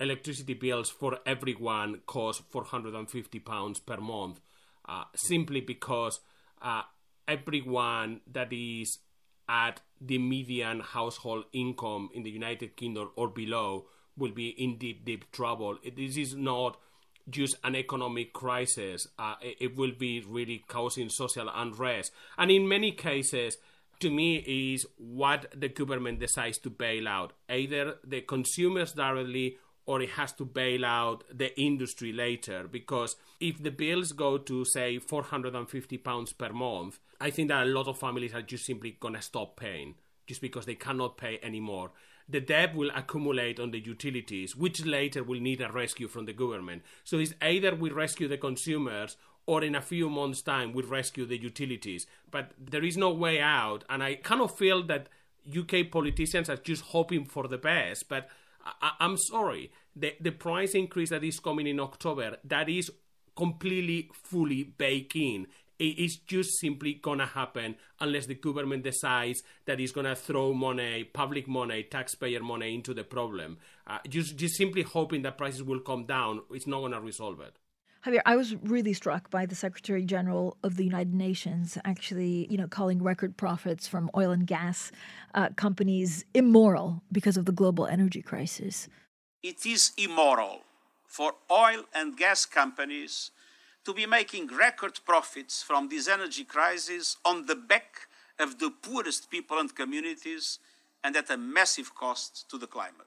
electricity 0.00 0.54
bills 0.54 0.88
for 0.88 1.18
everyone 1.26 2.00
cost 2.06 2.42
450 2.48 3.38
pounds 3.40 3.78
per 3.80 3.98
month 3.98 4.40
uh, 4.90 5.04
simply 5.14 5.60
because 5.60 6.18
uh, 6.60 6.82
everyone 7.28 8.20
that 8.30 8.52
is 8.52 8.98
at 9.48 9.80
the 10.00 10.18
median 10.18 10.80
household 10.80 11.44
income 11.52 12.10
in 12.12 12.24
the 12.24 12.30
United 12.30 12.76
Kingdom 12.76 13.10
or 13.16 13.28
below 13.28 13.86
will 14.16 14.32
be 14.32 14.48
in 14.48 14.78
deep, 14.78 15.04
deep 15.04 15.30
trouble. 15.32 15.78
This 15.96 16.16
is 16.16 16.34
not 16.34 16.76
just 17.28 17.56
an 17.62 17.76
economic 17.76 18.32
crisis, 18.32 19.06
uh, 19.18 19.34
it, 19.40 19.56
it 19.60 19.76
will 19.76 19.92
be 19.96 20.24
really 20.26 20.64
causing 20.66 21.08
social 21.08 21.48
unrest. 21.54 22.10
And 22.36 22.50
in 22.50 22.68
many 22.68 22.90
cases, 22.92 23.56
to 24.00 24.10
me, 24.10 24.36
is 24.72 24.86
what 24.96 25.46
the 25.54 25.68
government 25.68 26.18
decides 26.18 26.58
to 26.58 26.70
bail 26.70 27.06
out 27.06 27.32
either 27.48 27.96
the 28.02 28.22
consumers 28.22 28.92
directly 28.92 29.58
or 29.90 30.00
it 30.00 30.10
has 30.10 30.32
to 30.32 30.44
bail 30.44 30.84
out 30.84 31.24
the 31.36 31.50
industry 31.60 32.12
later. 32.12 32.68
Because 32.70 33.16
if 33.40 33.60
the 33.60 33.72
bills 33.72 34.12
go 34.12 34.38
to 34.38 34.64
say 34.64 35.00
450 35.00 35.98
pounds 35.98 36.32
per 36.32 36.52
month 36.52 37.00
i 37.20 37.28
think 37.28 37.48
that 37.48 37.64
a 37.64 37.70
lot 37.70 37.88
of 37.88 37.98
families 37.98 38.32
are 38.32 38.42
just 38.42 38.64
simply 38.64 38.96
going 39.00 39.14
to 39.14 39.22
stop 39.22 39.58
paying 39.58 39.94
just 40.28 40.40
because 40.40 40.64
they 40.64 40.76
cannot 40.76 41.16
pay 41.16 41.40
anymore. 41.42 41.90
The 42.28 42.40
debt 42.40 42.76
will 42.76 42.92
accumulate 42.94 43.58
on 43.58 43.72
the 43.72 43.80
utilities 43.80 44.54
which 44.54 44.86
later 44.86 45.24
will 45.24 45.40
need 45.40 45.60
a 45.60 45.72
rescue 45.72 46.06
from 46.06 46.26
the 46.26 46.32
government. 46.32 46.82
So 47.02 47.18
it's 47.18 47.34
either 47.42 47.74
we 47.74 47.90
rescue 47.90 48.28
the 48.28 48.38
consumers 48.38 49.16
or 49.46 49.64
in 49.64 49.74
a 49.74 49.82
few 49.82 50.08
months 50.08 50.40
time 50.40 50.72
we 50.72 50.84
rescue 50.84 51.26
the 51.26 51.42
utilities. 51.42 52.06
But 52.30 52.52
there 52.56 52.84
is 52.84 52.96
no 52.96 53.10
way 53.10 53.40
out 53.40 53.82
and 53.90 54.04
i 54.04 54.14
kind 54.14 54.40
of 54.40 54.56
feel 54.56 54.84
that 54.84 55.08
uk 55.58 55.90
politicians 55.90 56.48
are 56.48 56.62
just 56.70 56.82
hoping 56.94 57.24
for 57.24 57.48
the 57.48 57.58
best 57.58 58.08
but 58.08 58.28
I, 58.64 58.92
am 59.00 59.16
sorry, 59.16 59.70
the, 59.96 60.14
the 60.20 60.30
price 60.30 60.74
increase 60.74 61.10
that 61.10 61.24
is 61.24 61.40
coming 61.40 61.66
in 61.66 61.80
October, 61.80 62.36
that 62.44 62.68
is 62.68 62.90
completely 63.36 64.10
fully 64.12 64.62
baked 64.64 65.16
in. 65.16 65.46
It 65.78 65.98
is 65.98 66.18
just 66.18 66.58
simply 66.58 66.94
gonna 66.94 67.24
happen 67.24 67.76
unless 68.00 68.26
the 68.26 68.34
government 68.34 68.84
decides 68.84 69.42
that 69.64 69.80
it's 69.80 69.92
gonna 69.92 70.14
throw 70.14 70.52
money, 70.52 71.04
public 71.04 71.48
money, 71.48 71.84
taxpayer 71.84 72.42
money 72.42 72.74
into 72.74 72.92
the 72.92 73.04
problem. 73.04 73.56
Uh, 73.86 73.98
just, 74.06 74.36
just 74.36 74.56
simply 74.56 74.82
hoping 74.82 75.22
that 75.22 75.38
prices 75.38 75.62
will 75.62 75.80
come 75.80 76.04
down, 76.04 76.42
it's 76.50 76.66
not 76.66 76.80
gonna 76.82 77.00
resolve 77.00 77.40
it. 77.40 77.56
Javier, 78.04 78.20
I 78.24 78.36
was 78.36 78.56
really 78.56 78.94
struck 78.94 79.28
by 79.30 79.44
the 79.44 79.54
Secretary 79.54 80.06
General 80.06 80.56
of 80.62 80.76
the 80.76 80.84
United 80.84 81.12
Nations 81.12 81.76
actually, 81.84 82.46
you 82.50 82.56
know, 82.56 82.66
calling 82.66 83.02
record 83.02 83.36
profits 83.36 83.86
from 83.86 84.10
oil 84.16 84.30
and 84.30 84.46
gas 84.46 84.90
uh, 85.34 85.50
companies 85.56 86.24
immoral 86.32 87.02
because 87.12 87.36
of 87.36 87.44
the 87.44 87.52
global 87.52 87.86
energy 87.86 88.22
crisis. 88.22 88.88
It 89.42 89.64
is 89.64 89.92
immoral 89.96 90.60
for 91.06 91.32
oil 91.50 91.84
and 91.94 92.16
gas 92.16 92.46
companies 92.46 93.30
to 93.84 93.94
be 93.94 94.06
making 94.06 94.48
record 94.48 95.00
profits 95.04 95.62
from 95.62 95.88
this 95.88 96.08
energy 96.08 96.44
crisis 96.44 97.16
on 97.24 97.46
the 97.46 97.54
back 97.54 98.08
of 98.38 98.58
the 98.58 98.70
poorest 98.70 99.30
people 99.30 99.58
and 99.58 99.74
communities 99.74 100.58
and 101.02 101.16
at 101.16 101.30
a 101.30 101.36
massive 101.36 101.94
cost 101.94 102.48
to 102.50 102.58
the 102.58 102.66
climate. 102.66 103.06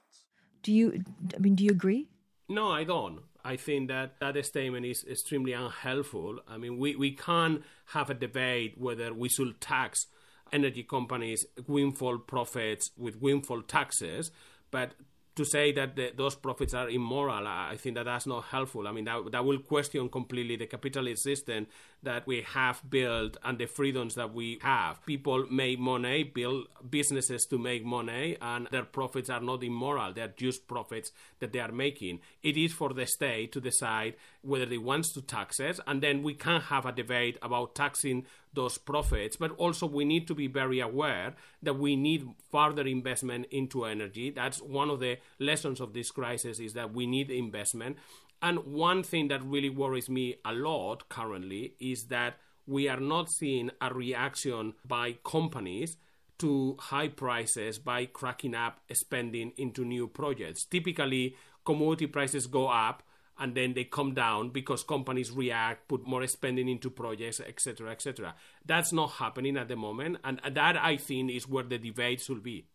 Do 0.62 0.72
you 0.72 1.04
I 1.34 1.38
mean 1.38 1.54
do 1.54 1.64
you 1.64 1.70
agree? 1.70 2.08
No, 2.48 2.70
I 2.70 2.84
don't. 2.84 3.20
I 3.44 3.56
think 3.56 3.88
that 3.88 4.18
that 4.20 4.44
statement 4.44 4.86
is 4.86 5.04
extremely 5.08 5.52
unhelpful. 5.52 6.40
I 6.48 6.56
mean, 6.56 6.78
we, 6.78 6.96
we 6.96 7.12
can't 7.12 7.62
have 7.86 8.08
a 8.08 8.14
debate 8.14 8.74
whether 8.78 9.12
we 9.12 9.28
should 9.28 9.60
tax 9.60 10.06
energy 10.52 10.82
companies' 10.82 11.44
windfall 11.66 12.18
profits 12.18 12.90
with 12.96 13.20
windfall 13.20 13.62
taxes, 13.62 14.30
but 14.70 14.92
to 15.36 15.44
say 15.44 15.72
that 15.72 15.96
the, 15.96 16.12
those 16.16 16.36
profits 16.36 16.74
are 16.74 16.88
immoral, 16.88 17.46
I 17.46 17.76
think 17.76 17.96
that 17.96 18.04
that's 18.04 18.26
not 18.26 18.44
helpful. 18.44 18.86
I 18.86 18.92
mean, 18.92 19.04
that, 19.06 19.32
that 19.32 19.44
will 19.44 19.58
question 19.58 20.08
completely 20.08 20.56
the 20.56 20.66
capitalist 20.66 21.22
system 21.22 21.66
that 22.04 22.26
we 22.26 22.42
have 22.42 22.82
built 22.88 23.36
and 23.42 23.58
the 23.58 23.66
freedoms 23.66 24.14
that 24.14 24.32
we 24.32 24.58
have. 24.62 25.04
People 25.06 25.46
make 25.50 25.78
money, 25.78 26.22
build 26.22 26.68
businesses 26.88 27.46
to 27.46 27.58
make 27.58 27.84
money, 27.84 28.36
and 28.40 28.68
their 28.70 28.84
profits 28.84 29.28
are 29.28 29.40
not 29.40 29.64
immoral. 29.64 30.12
They're 30.12 30.28
just 30.36 30.68
profits 30.68 31.10
that 31.40 31.52
they 31.52 31.60
are 31.60 31.72
making. 31.72 32.20
It 32.42 32.56
is 32.56 32.72
for 32.72 32.92
the 32.92 33.06
state 33.06 33.52
to 33.52 33.60
decide 33.60 34.14
whether 34.42 34.66
they 34.66 34.78
want 34.78 35.06
to 35.14 35.22
tax 35.22 35.58
it, 35.58 35.80
and 35.86 36.02
then 36.02 36.22
we 36.22 36.34
can 36.34 36.60
have 36.60 36.86
a 36.86 36.92
debate 36.92 37.38
about 37.42 37.74
taxing 37.74 38.26
those 38.54 38.78
profits. 38.78 39.36
But 39.36 39.52
also, 39.52 39.86
we 39.86 40.04
need 40.04 40.26
to 40.28 40.34
be 40.34 40.46
very 40.46 40.80
aware 40.80 41.34
that 41.62 41.74
we 41.78 41.96
need 41.96 42.26
further 42.50 42.86
investment 42.86 43.46
into 43.50 43.84
energy. 43.84 44.30
That's 44.30 44.60
one 44.60 44.90
of 44.90 45.00
the 45.00 45.18
lessons 45.38 45.80
of 45.80 45.92
this 45.92 46.10
crisis 46.10 46.58
is 46.60 46.72
that 46.74 46.92
we 46.92 47.06
need 47.06 47.30
investment 47.30 47.96
And 48.44 48.58
one 48.66 49.02
thing 49.02 49.28
that 49.28 49.42
really 49.42 49.70
worries 49.70 50.10
me 50.10 50.34
a 50.44 50.52
lot 50.52 51.08
currently 51.08 51.76
is 51.80 52.08
that 52.08 52.36
we 52.66 52.88
are 52.88 53.00
not 53.00 53.30
seeing 53.30 53.70
a 53.80 53.92
reaction 53.92 54.74
by 54.86 55.16
companies 55.24 55.96
to 56.40 56.76
high 56.78 57.08
prices 57.08 57.78
by 57.78 58.04
cracking 58.04 58.54
up 58.54 58.80
spending 58.92 59.52
into 59.56 59.82
new 59.82 60.06
projects. 60.06 60.66
Typically, 60.66 61.36
commodity 61.64 62.06
prices 62.06 62.46
go 62.46 62.68
up 62.68 63.02
and 63.38 63.54
then 63.54 63.74
they 63.74 63.84
come 63.84 64.14
down 64.14 64.50
because 64.50 64.82
companies 64.82 65.30
react, 65.30 65.88
put 65.88 66.06
more 66.06 66.26
spending 66.26 66.68
into 66.68 66.90
projects, 66.90 67.40
etc., 67.40 67.90
etc. 67.90 68.34
That's 68.64 68.92
not 68.92 69.12
happening 69.12 69.56
at 69.56 69.68
the 69.68 69.76
moment, 69.76 70.18
and 70.24 70.40
that 70.52 70.76
I 70.76 70.96
think 70.96 71.30
is 71.30 71.48
where 71.48 71.64
the 71.64 71.78
debate 71.78 72.20
should 72.20 72.42
be. 72.42 72.66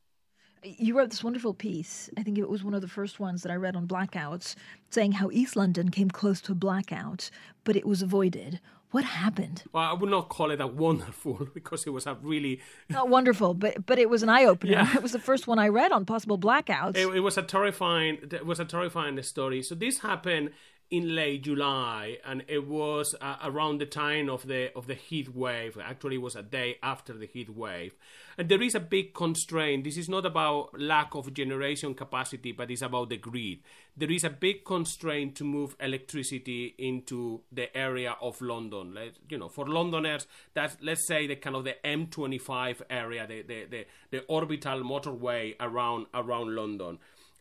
You 0.63 0.97
wrote 0.97 1.09
this 1.09 1.23
wonderful 1.23 1.53
piece. 1.53 2.09
I 2.17 2.23
think 2.23 2.37
it 2.37 2.49
was 2.49 2.63
one 2.63 2.73
of 2.73 2.81
the 2.81 2.87
first 2.87 3.19
ones 3.19 3.43
that 3.43 3.51
I 3.51 3.55
read 3.55 3.75
on 3.75 3.87
blackouts, 3.87 4.55
saying 4.89 5.13
how 5.13 5.29
East 5.31 5.55
London 5.55 5.89
came 5.89 6.09
close 6.09 6.41
to 6.41 6.51
a 6.51 6.55
blackout, 6.55 7.29
but 7.63 7.75
it 7.75 7.85
was 7.85 8.01
avoided. 8.01 8.59
What 8.91 9.03
happened? 9.03 9.63
Well, 9.71 9.83
I 9.83 9.93
would 9.93 10.09
not 10.09 10.29
call 10.29 10.49
it 10.49 10.59
a 10.59 10.65
wonderful 10.65 11.47
because 11.53 11.85
it 11.85 11.91
was 11.91 12.07
a 12.07 12.15
really 12.15 12.59
not 12.89 13.07
wonderful, 13.07 13.53
but 13.53 13.85
but 13.85 13.99
it 13.99 14.09
was 14.09 14.23
an 14.23 14.29
eye 14.29 14.45
opener. 14.45 14.73
Yeah. 14.73 14.95
It 14.95 15.03
was 15.03 15.11
the 15.11 15.19
first 15.19 15.47
one 15.47 15.59
I 15.59 15.67
read 15.67 15.91
on 15.91 16.05
possible 16.05 16.39
blackouts. 16.39 16.97
It, 16.97 17.07
it 17.15 17.19
was 17.19 17.37
a 17.37 17.43
terrifying. 17.43 18.17
It 18.31 18.45
was 18.45 18.59
a 18.59 18.65
terrifying 18.65 19.21
story. 19.21 19.61
So 19.61 19.75
this 19.75 19.99
happened 19.99 20.51
in 20.91 21.15
late 21.15 21.43
July, 21.43 22.17
and 22.25 22.43
it 22.47 22.67
was 22.67 23.15
uh, 23.21 23.35
around 23.43 23.79
the 23.79 23.85
time 23.85 24.27
of 24.27 24.47
the 24.47 24.75
of 24.75 24.87
the 24.87 24.95
heat 24.95 25.35
wave. 25.35 25.77
Actually, 25.77 26.15
it 26.15 26.21
was 26.21 26.35
a 26.35 26.41
day 26.41 26.77
after 26.81 27.13
the 27.13 27.27
heat 27.27 27.49
wave, 27.49 27.93
and 28.37 28.49
there 28.49 28.61
is 28.61 28.73
a 28.73 28.79
big 28.79 29.13
constraint. 29.13 29.83
This 29.83 29.97
is 29.97 30.09
not 30.09 30.25
about 30.25 30.79
lack 30.79 31.13
of 31.13 31.31
generation 31.33 31.93
capacity, 31.93 32.53
but 32.53 32.71
it's 32.71 32.81
about 32.81 33.09
the 33.09 33.17
grid. 33.17 33.59
There 33.95 34.11
is 34.11 34.23
a 34.23 34.29
big 34.31 34.65
constraint 34.65 35.35
to 35.35 35.43
move 35.43 35.75
electricity 35.79 36.73
into 36.77 37.41
the 37.51 37.75
area 37.77 38.15
of 38.21 38.41
London. 38.41 38.95
Let, 38.95 39.11
you 39.29 39.37
know, 39.37 39.49
for 39.49 39.67
Londoners, 39.67 40.25
that's 40.55 40.77
let's 40.81 41.05
say 41.05 41.27
the 41.27 41.35
kind 41.35 41.55
of 41.55 41.65
the 41.65 41.75
M25 41.85 42.81
area, 42.89 43.27
the 43.27 43.43
the 43.43 43.65
the, 43.65 43.85
the 44.09 44.19
orbital 44.25 44.81
motorway 44.81 45.55
around 45.59 46.07
around 46.15 46.55
London, 46.55 46.97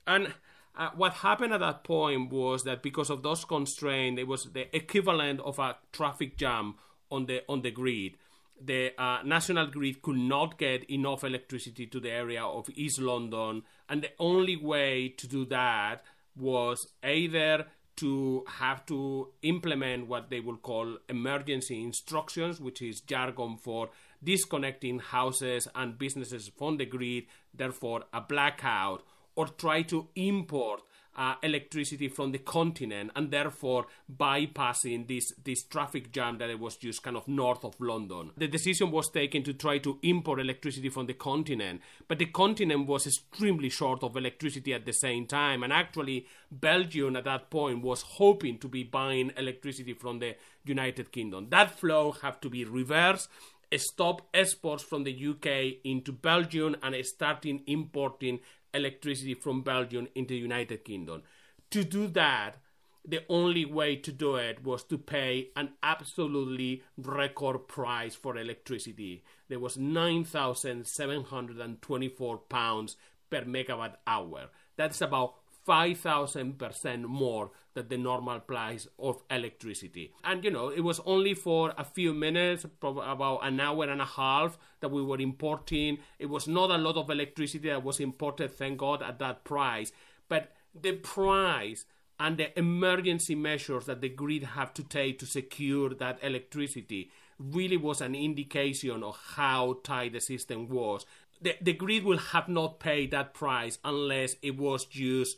and 0.06 0.34
uh, 0.78 0.90
what 0.94 1.12
happened 1.14 1.52
at 1.52 1.60
that 1.60 1.82
point 1.82 2.30
was 2.32 2.62
that 2.62 2.82
because 2.82 3.10
of 3.10 3.22
those 3.24 3.44
constraints, 3.44 4.20
it 4.20 4.28
was 4.28 4.44
the 4.52 4.74
equivalent 4.74 5.40
of 5.40 5.58
a 5.58 5.76
traffic 5.92 6.36
jam 6.38 6.76
on 7.10 7.26
the 7.26 7.42
on 7.48 7.62
the 7.62 7.72
grid. 7.72 8.16
The 8.60 8.90
uh, 9.00 9.18
national 9.24 9.66
grid 9.66 10.02
could 10.02 10.16
not 10.16 10.58
get 10.58 10.88
enough 10.88 11.24
electricity 11.24 11.86
to 11.86 12.00
the 12.00 12.10
area 12.10 12.44
of 12.44 12.68
East 12.74 13.00
London, 13.00 13.62
and 13.88 14.02
the 14.02 14.10
only 14.20 14.56
way 14.56 15.08
to 15.18 15.26
do 15.26 15.44
that 15.46 16.04
was 16.36 16.86
either 17.02 17.66
to 17.96 18.44
have 18.46 18.86
to 18.86 19.28
implement 19.42 20.06
what 20.06 20.30
they 20.30 20.38
will 20.38 20.56
call 20.56 20.98
emergency 21.08 21.82
instructions, 21.82 22.60
which 22.60 22.80
is 22.80 23.00
jargon 23.00 23.56
for 23.56 23.90
disconnecting 24.22 25.00
houses 25.00 25.66
and 25.74 25.98
businesses 25.98 26.48
from 26.56 26.76
the 26.76 26.86
grid, 26.86 27.24
therefore 27.52 28.04
a 28.12 28.20
blackout 28.20 29.02
or 29.38 29.46
try 29.46 29.82
to 29.82 30.08
import 30.16 30.80
uh, 31.16 31.34
electricity 31.44 32.08
from 32.08 32.32
the 32.32 32.38
continent 32.38 33.12
and 33.14 33.30
therefore 33.30 33.86
bypassing 34.12 35.06
this, 35.06 35.32
this 35.44 35.62
traffic 35.62 36.10
jam 36.10 36.38
that 36.38 36.50
it 36.50 36.58
was 36.58 36.76
just 36.76 37.04
kind 37.04 37.16
of 37.16 37.28
north 37.28 37.64
of 37.64 37.80
London. 37.80 38.32
The 38.36 38.48
decision 38.48 38.90
was 38.90 39.08
taken 39.10 39.44
to 39.44 39.52
try 39.52 39.78
to 39.78 40.00
import 40.02 40.40
electricity 40.40 40.88
from 40.88 41.06
the 41.06 41.14
continent, 41.14 41.82
but 42.08 42.18
the 42.18 42.26
continent 42.26 42.88
was 42.88 43.06
extremely 43.06 43.68
short 43.68 44.02
of 44.02 44.16
electricity 44.16 44.74
at 44.74 44.86
the 44.86 44.92
same 44.92 45.26
time. 45.26 45.62
And 45.62 45.72
actually, 45.72 46.26
Belgium 46.50 47.14
at 47.14 47.24
that 47.24 47.48
point 47.48 47.82
was 47.82 48.02
hoping 48.02 48.58
to 48.58 48.66
be 48.66 48.82
buying 48.82 49.30
electricity 49.36 49.94
from 49.94 50.18
the 50.18 50.34
United 50.64 51.12
Kingdom. 51.12 51.46
That 51.50 51.78
flow 51.78 52.10
had 52.10 52.42
to 52.42 52.50
be 52.50 52.64
reversed 52.64 53.28
stop 53.76 54.26
exports 54.32 54.82
from 54.82 55.04
the 55.04 55.26
UK 55.26 55.80
into 55.84 56.12
Belgium 56.12 56.76
and 56.82 56.96
starting 57.04 57.62
importing 57.66 58.40
electricity 58.78 59.34
from 59.34 59.62
Belgium 59.62 60.08
into 60.14 60.34
the 60.34 60.40
United 60.40 60.84
Kingdom. 60.84 61.22
To 61.70 61.84
do 61.84 62.06
that, 62.08 62.56
the 63.04 63.20
only 63.28 63.64
way 63.64 63.94
to 63.96 64.12
do 64.12 64.36
it 64.36 64.62
was 64.64 64.84
to 64.84 64.96
pay 64.98 65.48
an 65.56 65.70
absolutely 65.82 66.84
record 66.96 67.66
price 67.68 68.14
for 68.14 68.36
electricity. 68.36 69.24
There 69.48 69.58
was 69.58 69.78
9,724 69.78 72.38
pounds 72.38 72.96
per 73.30 73.42
megawatt 73.42 73.96
hour. 74.06 74.50
That's 74.76 75.00
about 75.00 75.34
5,000% 75.68 77.02
more 77.02 77.50
than 77.74 77.88
the 77.88 77.98
normal 77.98 78.40
price 78.40 78.88
of 78.98 79.22
electricity. 79.30 80.12
And 80.24 80.42
you 80.42 80.50
know, 80.50 80.70
it 80.70 80.80
was 80.80 81.00
only 81.04 81.34
for 81.34 81.74
a 81.76 81.84
few 81.84 82.14
minutes, 82.14 82.64
about 82.82 83.40
an 83.42 83.60
hour 83.60 83.84
and 83.84 84.00
a 84.00 84.06
half, 84.06 84.58
that 84.80 84.90
we 84.90 85.02
were 85.02 85.20
importing. 85.20 85.98
It 86.18 86.26
was 86.26 86.48
not 86.48 86.70
a 86.70 86.78
lot 86.78 86.96
of 86.96 87.10
electricity 87.10 87.68
that 87.68 87.84
was 87.84 88.00
imported, 88.00 88.52
thank 88.52 88.78
God, 88.78 89.02
at 89.02 89.18
that 89.18 89.44
price. 89.44 89.92
But 90.28 90.52
the 90.74 90.92
price 90.92 91.84
and 92.18 92.38
the 92.38 92.58
emergency 92.58 93.34
measures 93.34 93.86
that 93.86 94.00
the 94.00 94.08
grid 94.08 94.42
have 94.42 94.72
to 94.74 94.82
take 94.82 95.18
to 95.18 95.26
secure 95.26 95.90
that 95.90 96.18
electricity 96.22 97.10
really 97.38 97.76
was 97.76 98.00
an 98.00 98.14
indication 98.14 99.02
of 99.02 99.16
how 99.36 99.78
tight 99.84 100.12
the 100.12 100.20
system 100.20 100.68
was. 100.68 101.06
The, 101.40 101.54
the 101.60 101.74
grid 101.74 102.04
will 102.04 102.18
have 102.18 102.48
not 102.48 102.80
paid 102.80 103.12
that 103.12 103.34
price 103.34 103.78
unless 103.84 104.34
it 104.42 104.56
was 104.56 104.88
used 104.90 105.36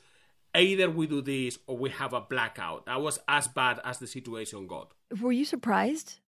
either 0.55 0.91
we 0.91 1.07
do 1.07 1.23
this 1.23 1.59
or 1.67 1.77
we 1.77 1.91
have 1.91 2.13
a 2.13 2.21
blackout. 2.21 2.87
That 2.87 3.01
was 3.01 3.19
as 3.29 3.49
bad 3.49 3.81
as 3.85 3.99
the 3.99 4.07
situation 4.07 4.67
got. 4.67 4.93
Were 5.21 5.33
you 5.33 5.45
surprised? 5.45 6.19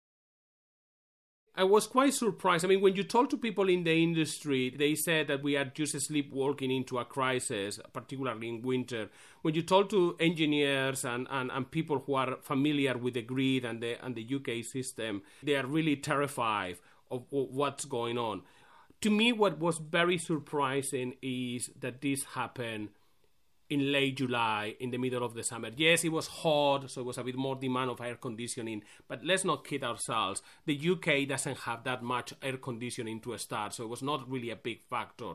I 1.54 1.64
was 1.64 1.86
quite 1.86 2.14
surprised. 2.14 2.64
I 2.64 2.68
mean, 2.68 2.80
when 2.80 2.96
you 2.96 3.02
talk 3.02 3.28
to 3.28 3.36
people 3.36 3.68
in 3.68 3.84
the 3.84 4.02
industry, 4.02 4.70
they 4.70 4.94
said 4.94 5.28
that 5.28 5.42
we 5.42 5.54
are 5.54 5.66
just 5.66 6.00
sleepwalking 6.00 6.70
into 6.70 6.98
a 6.98 7.04
crisis, 7.04 7.78
particularly 7.92 8.48
in 8.48 8.62
winter. 8.62 9.10
When 9.42 9.54
you 9.54 9.60
talk 9.60 9.90
to 9.90 10.16
engineers 10.18 11.04
and, 11.04 11.26
and, 11.30 11.50
and 11.50 11.70
people 11.70 11.98
who 12.06 12.14
are 12.14 12.38
familiar 12.40 12.96
with 12.96 13.14
the 13.14 13.22
grid 13.22 13.66
and 13.66 13.82
the, 13.82 14.02
and 14.02 14.14
the 14.14 14.26
UK 14.34 14.64
system, 14.64 15.22
they 15.42 15.56
are 15.56 15.66
really 15.66 15.96
terrified 15.96 16.78
of, 17.10 17.24
of 17.30 17.50
what's 17.50 17.84
going 17.84 18.16
on. 18.16 18.42
To 19.02 19.10
me, 19.10 19.32
what 19.32 19.58
was 19.58 19.76
very 19.76 20.16
surprising 20.16 21.16
is 21.20 21.70
that 21.78 22.00
this 22.00 22.24
happened 22.24 22.88
in 23.72 23.90
late 23.90 24.18
July, 24.18 24.76
in 24.80 24.90
the 24.90 24.98
middle 24.98 25.24
of 25.24 25.32
the 25.32 25.42
summer. 25.42 25.70
Yes, 25.74 26.04
it 26.04 26.12
was 26.12 26.26
hot, 26.26 26.90
so 26.90 27.00
it 27.00 27.06
was 27.06 27.16
a 27.16 27.24
bit 27.24 27.36
more 27.36 27.56
demand 27.56 27.90
of 27.90 28.02
air 28.02 28.16
conditioning, 28.16 28.82
but 29.08 29.24
let's 29.24 29.44
not 29.44 29.66
kid 29.66 29.82
ourselves. 29.82 30.42
The 30.66 30.78
UK 30.90 31.26
doesn't 31.26 31.58
have 31.60 31.82
that 31.84 32.02
much 32.02 32.34
air 32.42 32.58
conditioning 32.58 33.20
to 33.20 33.38
start, 33.38 33.72
so 33.72 33.84
it 33.84 33.88
was 33.88 34.02
not 34.02 34.30
really 34.30 34.50
a 34.50 34.56
big 34.56 34.82
factor. 34.90 35.32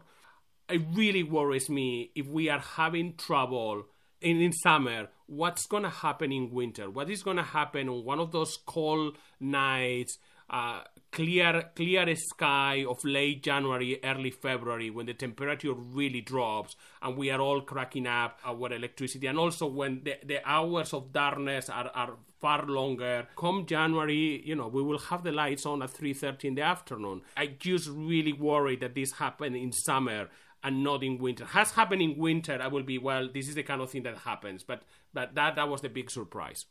It 0.69 0.81
really 0.93 1.23
worries 1.23 1.67
me 1.67 2.11
if 2.13 2.27
we 2.27 2.47
are 2.49 2.59
having 2.59 3.15
trouble 3.15 3.87
in, 4.21 4.39
in 4.39 4.53
summer, 4.53 5.07
what's 5.25 5.65
going 5.65 5.83
to 5.83 5.89
happen 5.89 6.31
in 6.31 6.51
winter? 6.51 6.89
What 6.89 7.09
is 7.09 7.23
going 7.23 7.37
to 7.37 7.43
happen 7.43 7.89
on 7.89 8.05
one 8.05 8.19
of 8.19 8.31
those 8.31 8.57
cold 8.65 9.17
nights 9.39 10.19
uh, 10.49 10.81
clear 11.11 11.71
clear 11.75 12.15
sky 12.15 12.85
of 12.87 12.97
late 13.03 13.43
January, 13.43 13.99
early 14.03 14.31
February, 14.31 14.89
when 14.89 15.05
the 15.05 15.13
temperature 15.13 15.73
really 15.73 16.21
drops 16.21 16.75
and 17.01 17.17
we 17.17 17.29
are 17.29 17.39
all 17.39 17.61
cracking 17.61 18.07
up 18.07 18.39
our 18.45 18.71
electricity, 18.71 19.27
and 19.27 19.37
also 19.37 19.67
when 19.67 20.01
the, 20.03 20.15
the 20.25 20.47
hours 20.47 20.93
of 20.93 21.11
darkness 21.11 21.69
are, 21.69 21.91
are 21.93 22.17
far 22.39 22.65
longer. 22.65 23.27
Come 23.35 23.65
January, 23.65 24.41
you 24.45 24.55
know, 24.55 24.67
we 24.67 24.81
will 24.83 24.99
have 24.99 25.23
the 25.23 25.31
lights 25.31 25.65
on 25.65 25.81
at 25.81 25.91
3.30 25.91 26.45
in 26.45 26.55
the 26.55 26.61
afternoon. 26.61 27.21
I 27.35 27.47
just 27.47 27.89
really 27.89 28.33
worry 28.33 28.75
that 28.77 28.95
this 28.95 29.13
happen 29.13 29.55
in 29.55 29.71
summer 29.71 30.29
and 30.63 30.83
not 30.83 31.03
in 31.03 31.17
winter. 31.17 31.45
Has 31.45 31.71
happened 31.71 32.01
in 32.01 32.17
winter, 32.17 32.59
I 32.61 32.67
will 32.67 32.83
be, 32.83 32.97
well, 32.97 33.29
this 33.33 33.47
is 33.47 33.55
the 33.55 33.63
kind 33.63 33.81
of 33.81 33.89
thing 33.89 34.03
that 34.03 34.17
happens. 34.19 34.63
But, 34.63 34.83
but 35.13 35.35
that, 35.35 35.55
that 35.55 35.67
was 35.67 35.81
the 35.81 35.89
big 35.89 36.11
surprise. 36.11 36.65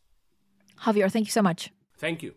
Javier, 0.83 1.11
thank 1.11 1.27
you 1.27 1.33
so 1.33 1.43
much. 1.43 1.71
Thank 1.99 2.23
you. 2.23 2.35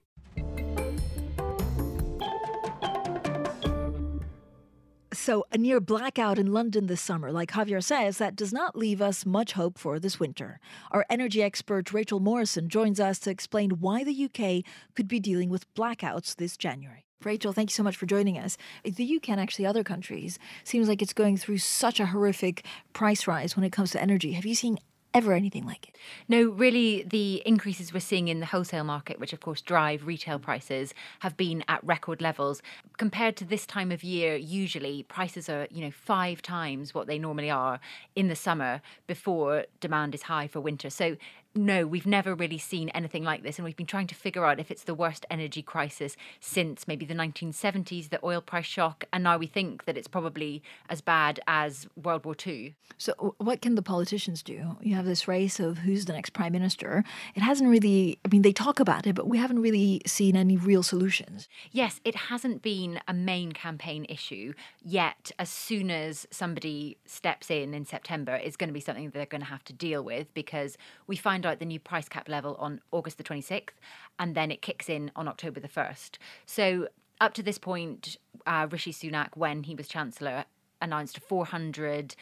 So, 5.30 5.46
a 5.52 5.60
near 5.60 5.80
blackout 5.80 6.40
in 6.40 6.54
London 6.54 6.88
this 6.88 7.02
summer, 7.02 7.32
like 7.32 7.52
Javier 7.52 7.84
says, 7.84 8.18
that 8.18 8.36
does 8.36 8.52
not 8.52 8.76
leave 8.76 9.00
us 9.00 9.28
much 9.28 9.52
hope 9.52 9.78
for 9.78 10.00
this 10.00 10.20
winter. 10.20 10.60
Our 10.90 11.06
energy 11.08 11.44
expert 11.44 11.94
Rachel 11.94 12.20
Morison 12.20 12.68
joins 12.68 13.00
us 13.00 13.20
to 13.20 13.30
explain 13.30 13.80
why 13.80 14.04
the 14.04 14.26
UK 14.26 14.66
could 14.96 15.08
be 15.08 15.20
dealing 15.20 15.52
with 15.52 15.72
blackouts 15.76 16.36
this 16.36 16.58
January. 16.58 17.06
Rachel, 17.24 17.54
thank 17.54 17.70
you 17.70 17.76
so 17.76 17.84
much 17.84 17.96
for 17.96 18.08
joining 18.08 18.40
us. 18.40 18.58
The 18.84 19.18
UK 19.18 19.30
and 19.30 19.40
actually 19.40 19.68
other 19.68 19.84
countries 19.84 20.40
seems 20.64 20.88
like 20.88 21.00
it's 21.00 21.14
going 21.14 21.38
through 21.38 21.60
such 21.60 22.00
a 22.00 22.08
horrific 22.08 22.66
price 22.94 23.28
rise 23.28 23.56
when 23.56 23.64
it 23.64 23.72
comes 23.72 23.92
to 23.92 24.02
energy. 24.02 24.32
Have 24.32 24.48
you 24.48 24.56
seen 24.56 24.80
ever 25.14 25.34
anything 25.34 25.66
like 25.66 25.90
it. 25.90 25.96
No, 26.28 26.50
really, 26.50 27.04
the 27.04 27.42
increases 27.46 27.94
we're 27.94 28.00
seeing 28.00 28.28
in 28.28 28.40
the 28.40 28.46
wholesale 28.46 28.84
market, 28.84 29.20
which 29.20 29.34
of 29.34 29.40
course 29.40 29.62
drive 29.62 30.06
retail 30.06 30.40
mm. 30.40 30.44
prices, 30.44 30.94
have 31.20 31.36
been 31.36 31.64
at 31.68 31.84
record 31.84 32.22
levels. 32.22 32.62
Compared 32.98 33.36
to 33.38 33.46
this 33.46 33.66
time 33.66 33.92
of 33.92 34.04
year, 34.04 34.36
usually 34.36 35.04
prices 35.04 35.50
are, 35.50 35.68
you 35.72 35.82
know, 35.82 35.92
five 35.92 36.42
times 36.42 36.94
what 36.94 37.08
they 37.08 37.18
normally 37.18 37.50
are 37.50 37.80
in 38.16 38.28
the 38.28 38.36
summer 38.36 38.82
before 39.08 39.66
demand 39.80 40.14
is 40.14 40.24
high 40.24 40.48
for 40.48 40.60
winter. 40.60 40.90
So 40.90 41.18
no, 41.56 41.88
we've 41.88 42.06
never 42.06 42.36
really 42.36 42.58
seen 42.58 42.90
anything 42.90 43.24
like 43.24 43.44
this. 43.44 43.58
And 43.58 43.66
we've 43.66 43.76
been 43.76 43.86
trying 43.86 44.08
to 44.08 44.16
figure 44.16 44.46
out 44.46 44.60
if 44.60 44.70
it's 44.70 44.84
the 44.84 44.94
worst 44.94 45.26
energy 45.30 45.62
crisis 45.62 46.16
since 46.40 46.88
maybe 46.88 47.06
the 47.06 47.16
1970s, 47.16 48.10
the 48.10 48.20
oil 48.24 48.42
price 48.42 48.66
shock. 48.66 49.04
And 49.12 49.24
now 49.24 49.38
we 49.38 49.48
think 49.48 49.86
that 49.86 49.98
it's 49.98 50.08
probably 50.08 50.62
as 50.90 51.02
bad 51.02 51.40
as 51.48 51.88
World 52.02 52.26
War 52.26 52.36
II. 52.46 52.76
So, 52.98 53.36
what 53.38 53.62
can 53.62 53.76
the 53.76 53.82
politicians 53.82 54.44
do? 54.44 54.78
You 54.82 54.96
have 54.96 55.06
this 55.06 55.28
race 55.28 55.60
of 55.60 55.80
who's 55.80 56.06
the 56.06 56.14
next 56.14 56.32
prime 56.32 56.52
minister. 56.52 57.04
It 57.36 57.42
hasn't 57.42 57.70
really, 57.70 58.20
I 58.26 58.30
mean, 58.30 58.44
they 58.44 58.54
talk 58.54 58.80
about 58.80 59.08
it, 59.08 59.16
but 59.16 59.28
we 59.28 59.38
haven't 59.38 59.62
really 59.62 60.02
seen 60.06 60.36
any 60.36 60.56
real 60.58 60.84
solutions. 60.84 61.48
Yes, 61.72 62.00
it 62.06 62.16
hasn't 62.16 62.62
been 62.62 63.00
a 63.08 63.14
main 63.14 63.54
campaign 63.54 64.06
issue 64.08 64.54
yet. 64.84 65.32
As 65.40 65.50
soon 65.50 65.90
as 65.90 66.28
somebody 66.30 66.98
steps 67.06 67.50
in 67.50 67.74
in 67.74 67.86
September, 67.86 68.36
it's 68.36 68.56
going 68.56 68.70
to 68.70 68.74
be 68.74 68.80
something 68.80 69.10
they're 69.10 69.26
going 69.26 69.42
to 69.42 69.48
have 69.48 69.64
to 69.66 69.74
deal 69.74 70.04
with 70.04 70.34
because 70.34 70.78
we 71.08 71.16
find 71.16 71.39
out 71.46 71.60
the 71.60 71.66
new 71.66 71.80
price 71.80 72.10
cap 72.10 72.30
level 72.30 72.56
on 72.60 72.82
August 72.92 73.18
the 73.18 73.24
26th, 73.24 73.70
and 74.18 74.36
then 74.36 74.52
it 74.52 74.62
kicks 74.62 74.90
in 74.90 75.12
on 75.16 75.28
October 75.28 75.60
the 75.60 75.68
1st. 75.68 76.18
So, 76.46 76.88
up 77.22 77.34
to 77.34 77.44
this 77.44 77.58
point, 77.58 78.18
uh, 78.48 78.68
Rishi 78.70 78.94
Sunak, 78.94 79.30
when 79.36 79.64
he 79.64 79.76
was 79.76 79.88
Chancellor, 79.88 80.46
announced 80.82 81.18
a 81.18 81.22
£400 81.22 82.16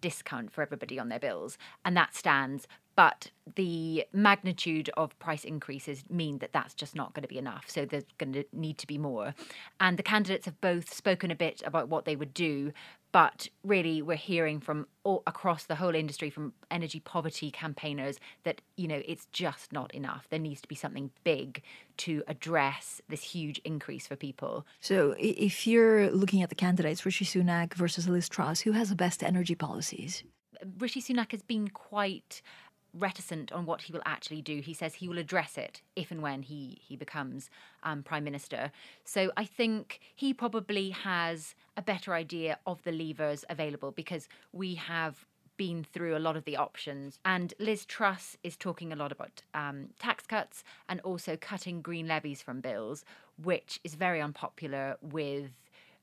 discount 0.00 0.50
for 0.50 0.62
everybody 0.62 0.98
on 0.98 1.08
their 1.08 1.18
bills, 1.18 1.58
and 1.84 1.96
that 1.96 2.14
stands. 2.14 2.66
But 2.96 3.30
the 3.54 4.04
magnitude 4.12 4.90
of 4.96 5.18
price 5.18 5.44
increases 5.44 6.04
mean 6.10 6.38
that 6.38 6.52
that's 6.52 6.74
just 6.74 6.94
not 6.94 7.14
going 7.14 7.22
to 7.22 7.28
be 7.28 7.38
enough. 7.38 7.64
So 7.66 7.86
there's 7.86 8.04
going 8.18 8.34
to 8.34 8.44
need 8.52 8.78
to 8.78 8.86
be 8.86 8.98
more. 8.98 9.34
And 9.78 9.96
the 9.96 10.02
candidates 10.02 10.44
have 10.44 10.60
both 10.60 10.92
spoken 10.92 11.30
a 11.30 11.34
bit 11.34 11.62
about 11.64 11.88
what 11.88 12.04
they 12.04 12.16
would 12.16 12.34
do, 12.34 12.72
but 13.12 13.48
really 13.64 14.02
we're 14.02 14.16
hearing 14.16 14.60
from 14.60 14.86
all 15.04 15.22
across 15.26 15.64
the 15.64 15.76
whole 15.76 15.94
industry 15.94 16.30
from 16.30 16.52
energy 16.70 17.00
poverty 17.00 17.50
campaigners 17.50 18.18
that 18.44 18.60
you 18.76 18.86
know 18.86 19.02
it's 19.04 19.26
just 19.32 19.72
not 19.72 19.92
enough. 19.94 20.26
There 20.30 20.38
needs 20.38 20.60
to 20.62 20.68
be 20.68 20.74
something 20.74 21.10
big 21.24 21.62
to 21.98 22.22
address 22.28 23.00
this 23.08 23.22
huge 23.22 23.58
increase 23.64 24.06
for 24.06 24.16
people. 24.16 24.66
So 24.80 25.14
if 25.18 25.66
you're 25.66 26.10
looking 26.10 26.42
at 26.42 26.48
the 26.48 26.54
candidates 26.54 27.04
rishi 27.04 27.24
sunak 27.24 27.74
versus 27.74 28.08
liz 28.08 28.28
truss 28.28 28.60
who 28.60 28.72
has 28.72 28.90
the 28.90 28.96
best 28.96 29.22
energy 29.22 29.54
policies? 29.54 30.22
Rishi 30.78 31.00
sunak 31.00 31.32
has 31.32 31.42
been 31.42 31.68
quite 31.68 32.42
reticent 32.94 33.52
on 33.52 33.66
what 33.66 33.82
he 33.82 33.92
will 33.92 34.02
actually 34.04 34.42
do. 34.42 34.60
He 34.60 34.74
says 34.74 34.94
he 34.94 35.08
will 35.08 35.18
address 35.18 35.56
it 35.56 35.82
if 35.96 36.10
and 36.10 36.22
when 36.22 36.42
he 36.42 36.78
he 36.80 36.96
becomes 36.96 37.50
um, 37.82 38.02
prime 38.02 38.24
minister. 38.24 38.72
So 39.04 39.30
I 39.36 39.44
think 39.44 40.00
he 40.14 40.32
probably 40.34 40.90
has 40.90 41.54
a 41.76 41.82
better 41.82 42.14
idea 42.14 42.58
of 42.66 42.82
the 42.82 42.92
levers 42.92 43.44
available 43.48 43.90
because 43.90 44.28
we 44.52 44.74
have 44.74 45.26
been 45.56 45.84
through 45.84 46.16
a 46.16 46.18
lot 46.18 46.38
of 46.38 46.44
the 46.46 46.56
options. 46.56 47.18
And 47.22 47.52
Liz 47.58 47.84
Truss 47.84 48.38
is 48.42 48.56
talking 48.56 48.94
a 48.94 48.96
lot 48.96 49.12
about 49.12 49.42
um, 49.52 49.88
tax 49.98 50.26
cuts 50.26 50.64
and 50.88 51.00
also 51.00 51.36
cutting 51.36 51.82
green 51.82 52.08
levies 52.08 52.40
from 52.40 52.62
bills, 52.62 53.04
which 53.36 53.78
is 53.84 53.94
very 53.94 54.22
unpopular 54.22 54.96
with 55.02 55.50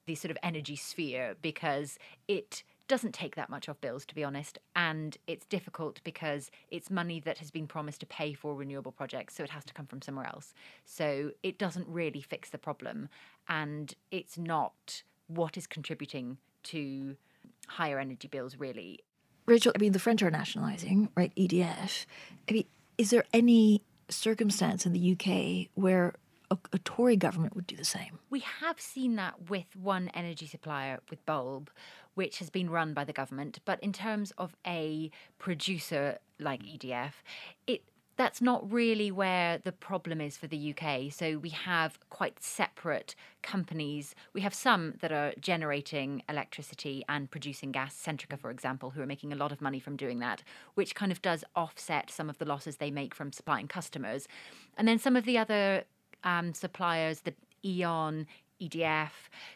the 0.05 0.13
sort 0.13 0.29
of 0.29 0.37
energy 0.43 0.75
sphere 0.75 1.35
because 1.41 1.97
it 2.27 2.63
doesn't 2.87 3.13
take 3.13 3.35
that 3.35 3.49
much 3.49 3.67
off 3.69 3.79
bills, 3.81 4.05
to 4.05 4.15
be 4.15 4.23
honest. 4.23 4.59
And 4.75 5.17
it's 5.27 5.45
difficult 5.45 6.01
because 6.03 6.49
it's 6.71 6.89
money 6.89 7.19
that 7.21 7.37
has 7.39 7.51
been 7.51 7.67
promised 7.67 7.99
to 8.01 8.05
pay 8.05 8.33
for 8.33 8.55
renewable 8.55 8.91
projects, 8.91 9.35
so 9.35 9.43
it 9.43 9.49
has 9.49 9.65
to 9.65 9.73
come 9.73 9.85
from 9.85 10.01
somewhere 10.01 10.27
else. 10.27 10.53
So 10.85 11.31
it 11.43 11.57
doesn't 11.57 11.87
really 11.87 12.21
fix 12.21 12.49
the 12.49 12.57
problem. 12.57 13.09
And 13.47 13.93
it's 14.11 14.37
not 14.37 15.03
what 15.27 15.57
is 15.57 15.67
contributing 15.67 16.37
to 16.63 17.15
higher 17.67 17.99
energy 17.99 18.27
bills, 18.27 18.57
really. 18.57 19.01
Rachel, 19.45 19.71
I 19.75 19.79
mean, 19.79 19.93
the 19.93 19.99
French 19.99 20.21
are 20.23 20.31
nationalising, 20.31 21.09
right? 21.15 21.31
EDF. 21.35 22.05
I 22.49 22.51
mean, 22.51 22.65
is 22.97 23.09
there 23.11 23.25
any 23.33 23.81
circumstance 24.09 24.85
in 24.85 24.93
the 24.93 25.11
UK 25.13 25.69
where 25.75 26.13
a, 26.49 26.57
a, 26.73 26.79
Tory 26.79 27.15
government 27.15 27.55
would 27.55 27.67
do 27.67 27.75
the 27.75 27.85
same. 27.85 28.19
We 28.29 28.39
have 28.39 28.79
seen 28.79 29.15
that 29.15 29.49
with 29.49 29.75
one 29.75 30.09
energy 30.13 30.47
supplier, 30.47 30.99
with 31.09 31.25
Bulb, 31.25 31.69
which 32.15 32.39
has 32.39 32.49
been 32.49 32.69
run 32.69 32.93
by 32.93 33.03
the 33.03 33.13
government. 33.13 33.59
But 33.65 33.79
in 33.81 33.93
terms 33.93 34.31
of 34.37 34.55
a 34.65 35.11
producer 35.39 36.19
like 36.39 36.63
EDF, 36.63 37.13
it 37.67 37.83
that's 38.17 38.41
not 38.41 38.69
really 38.71 39.11
where 39.11 39.59
the 39.59 39.71
problem 39.71 40.19
is 40.19 40.37
for 40.37 40.47
the 40.47 40.73
UK. 40.73 41.13
So 41.13 41.37
we 41.37 41.49
have 41.49 41.99
quite 42.09 42.41
separate 42.41 43.13
companies. 43.43 44.15
We 44.33 44.41
have 44.41 44.55
some 44.55 44.95
that 45.01 45.11
are 45.11 45.33
generating 45.39 46.23
electricity 46.27 47.05
and 47.07 47.29
producing 47.29 47.71
gas, 47.71 47.95
Centrica, 47.95 48.39
for 48.39 48.49
example, 48.49 48.89
who 48.89 49.01
are 49.01 49.05
making 49.05 49.31
a 49.31 49.35
lot 49.35 49.51
of 49.51 49.61
money 49.61 49.79
from 49.79 49.95
doing 49.95 50.17
that, 50.19 50.41
which 50.73 50.95
kind 50.95 51.11
of 51.11 51.21
does 51.21 51.43
offset 51.55 52.09
some 52.09 52.27
of 52.27 52.39
the 52.39 52.45
losses 52.45 52.77
they 52.77 52.89
make 52.89 53.13
from 53.13 53.31
supplying 53.31 53.67
customers. 53.67 54.27
And 54.75 54.87
then 54.87 54.97
some 54.97 55.15
of 55.15 55.25
the 55.25 55.37
other 55.37 55.83
um, 56.23 56.53
suppliers, 56.53 57.21
the 57.21 57.33
E.ON, 57.63 58.27
EDF, 58.61 59.11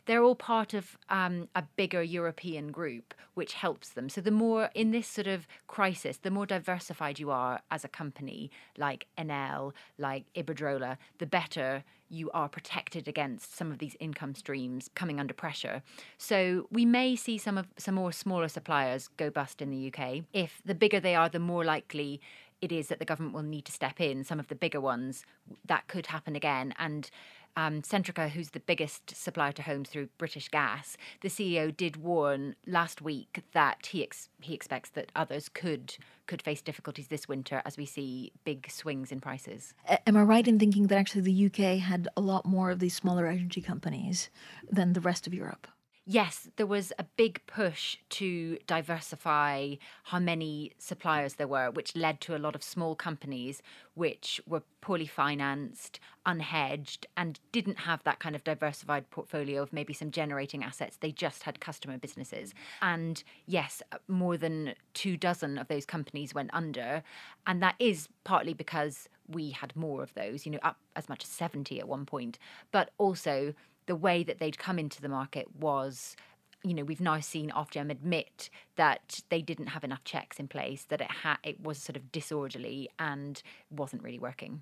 they're 0.05 0.23
all 0.23 0.35
part 0.35 0.73
of 0.73 0.97
um, 1.09 1.47
a 1.55 1.63
bigger 1.75 2.03
European 2.03 2.71
group, 2.71 3.13
which 3.33 3.53
helps 3.53 3.89
them. 3.89 4.09
So, 4.09 4.21
the 4.21 4.31
more 4.31 4.69
in 4.75 4.91
this 4.91 5.07
sort 5.07 5.27
of 5.27 5.47
crisis, 5.67 6.17
the 6.17 6.29
more 6.29 6.45
diversified 6.45 7.19
you 7.19 7.31
are 7.31 7.61
as 7.71 7.83
a 7.83 7.87
company, 7.87 8.51
like 8.77 9.07
Enel, 9.17 9.73
like 9.97 10.25
Iberdrola, 10.35 10.97
the 11.17 11.25
better 11.25 11.83
you 12.09 12.29
are 12.31 12.49
protected 12.49 13.07
against 13.07 13.55
some 13.55 13.71
of 13.71 13.77
these 13.77 13.95
income 13.99 14.35
streams 14.35 14.89
coming 14.95 15.19
under 15.19 15.33
pressure. 15.33 15.81
So, 16.17 16.67
we 16.71 16.85
may 16.85 17.15
see 17.15 17.37
some 17.37 17.57
of 17.57 17.67
some 17.77 17.95
more 17.95 18.11
smaller 18.11 18.47
suppliers 18.47 19.09
go 19.17 19.29
bust 19.29 19.61
in 19.61 19.71
the 19.71 19.91
UK. 19.91 20.25
If 20.33 20.61
the 20.63 20.75
bigger 20.75 20.99
they 20.99 21.15
are, 21.15 21.29
the 21.29 21.39
more 21.39 21.65
likely 21.65 22.21
it 22.61 22.71
is 22.71 22.87
that 22.87 22.99
the 22.99 23.05
government 23.05 23.35
will 23.35 23.43
need 23.43 23.65
to 23.65 23.71
step 23.71 23.99
in. 23.99 24.23
Some 24.23 24.39
of 24.39 24.47
the 24.47 24.55
bigger 24.55 24.81
ones 24.81 25.25
that 25.65 25.87
could 25.87 26.07
happen 26.07 26.35
again, 26.35 26.73
and 26.77 27.09
um, 27.57 27.81
Centrica, 27.81 28.29
who's 28.29 28.51
the 28.51 28.59
biggest 28.59 29.15
supplier 29.15 29.51
to 29.53 29.61
homes 29.61 29.89
through 29.89 30.07
British 30.17 30.47
Gas, 30.49 30.95
the 31.21 31.27
CEO 31.27 31.75
did 31.75 31.97
warn 31.97 32.55
last 32.65 33.01
week 33.01 33.43
that 33.53 33.87
he 33.87 34.03
ex- 34.03 34.29
he 34.39 34.53
expects 34.53 34.89
that 34.91 35.11
others 35.15 35.49
could 35.49 35.97
could 36.27 36.41
face 36.41 36.61
difficulties 36.61 37.07
this 37.07 37.27
winter 37.27 37.61
as 37.65 37.77
we 37.77 37.85
see 37.85 38.31
big 38.45 38.69
swings 38.71 39.11
in 39.11 39.19
prices. 39.19 39.73
Am 40.07 40.15
I 40.15 40.23
right 40.23 40.47
in 40.47 40.59
thinking 40.59 40.87
that 40.87 40.97
actually 40.97 41.21
the 41.21 41.45
UK 41.47 41.79
had 41.79 42.07
a 42.15 42.21
lot 42.21 42.45
more 42.45 42.71
of 42.71 42.79
these 42.79 42.95
smaller 42.95 43.27
energy 43.27 43.61
companies 43.61 44.29
than 44.69 44.93
the 44.93 45.01
rest 45.01 45.27
of 45.27 45.33
Europe? 45.33 45.67
Yes, 46.11 46.49
there 46.57 46.65
was 46.65 46.91
a 46.99 47.05
big 47.15 47.41
push 47.47 47.95
to 48.09 48.57
diversify 48.67 49.75
how 50.03 50.19
many 50.19 50.73
suppliers 50.77 51.35
there 51.35 51.47
were, 51.47 51.71
which 51.71 51.95
led 51.95 52.19
to 52.19 52.35
a 52.35 52.39
lot 52.39 52.53
of 52.53 52.61
small 52.61 52.95
companies 52.95 53.61
which 53.93 54.41
were 54.45 54.61
poorly 54.81 55.05
financed, 55.05 56.01
unhedged, 56.25 57.05
and 57.15 57.39
didn't 57.53 57.79
have 57.79 58.03
that 58.03 58.19
kind 58.19 58.35
of 58.35 58.43
diversified 58.43 59.09
portfolio 59.09 59.61
of 59.61 59.71
maybe 59.71 59.93
some 59.93 60.11
generating 60.11 60.63
assets. 60.63 60.97
They 60.97 61.11
just 61.13 61.43
had 61.43 61.61
customer 61.61 61.97
businesses. 61.97 62.53
And 62.81 63.23
yes, 63.45 63.81
more 64.09 64.35
than 64.35 64.73
two 64.93 65.15
dozen 65.15 65.57
of 65.57 65.69
those 65.69 65.85
companies 65.85 66.33
went 66.33 66.49
under. 66.51 67.03
And 67.47 67.63
that 67.63 67.75
is 67.79 68.09
partly 68.25 68.53
because 68.53 69.07
we 69.29 69.51
had 69.51 69.73
more 69.77 70.03
of 70.03 70.13
those, 70.13 70.45
you 70.45 70.51
know, 70.51 70.59
up 70.61 70.77
as 70.95 71.07
much 71.07 71.23
as 71.23 71.29
70 71.29 71.79
at 71.79 71.87
one 71.87 72.05
point, 72.05 72.37
but 72.71 72.91
also 72.97 73.53
the 73.85 73.95
way 73.95 74.23
that 74.23 74.39
they'd 74.39 74.57
come 74.57 74.79
into 74.79 75.01
the 75.01 75.09
market 75.09 75.47
was 75.55 76.15
you 76.63 76.73
know 76.73 76.83
we've 76.83 77.01
now 77.01 77.19
seen 77.19 77.49
Ofgem 77.51 77.89
admit 77.89 78.49
that 78.75 79.21
they 79.29 79.41
didn't 79.41 79.67
have 79.67 79.83
enough 79.83 80.03
checks 80.03 80.39
in 80.39 80.47
place 80.47 80.85
that 80.89 81.01
it 81.01 81.11
had 81.23 81.37
it 81.43 81.61
was 81.61 81.77
sort 81.77 81.95
of 81.95 82.11
disorderly 82.11 82.89
and 82.99 83.41
wasn't 83.69 84.03
really 84.03 84.19
working. 84.19 84.61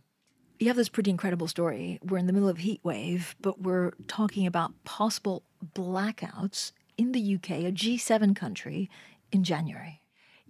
You 0.60 0.68
have 0.68 0.76
this 0.76 0.90
pretty 0.90 1.10
incredible 1.10 1.48
story. 1.48 2.00
We're 2.04 2.18
in 2.18 2.28
the 2.28 2.34
middle 2.34 2.50
of 2.50 2.58
a 2.58 2.62
heat 2.62 2.82
wave 2.84 3.36
but 3.42 3.62
we're 3.62 3.92
talking 4.08 4.48
about 4.48 4.84
possible 4.84 5.44
blackouts 5.76 6.72
in 6.98 7.12
the 7.12 7.36
UK 7.36 7.50
a 7.52 7.72
G7 7.72 8.36
country 8.36 8.90
in 9.32 9.44
January. 9.44 10.02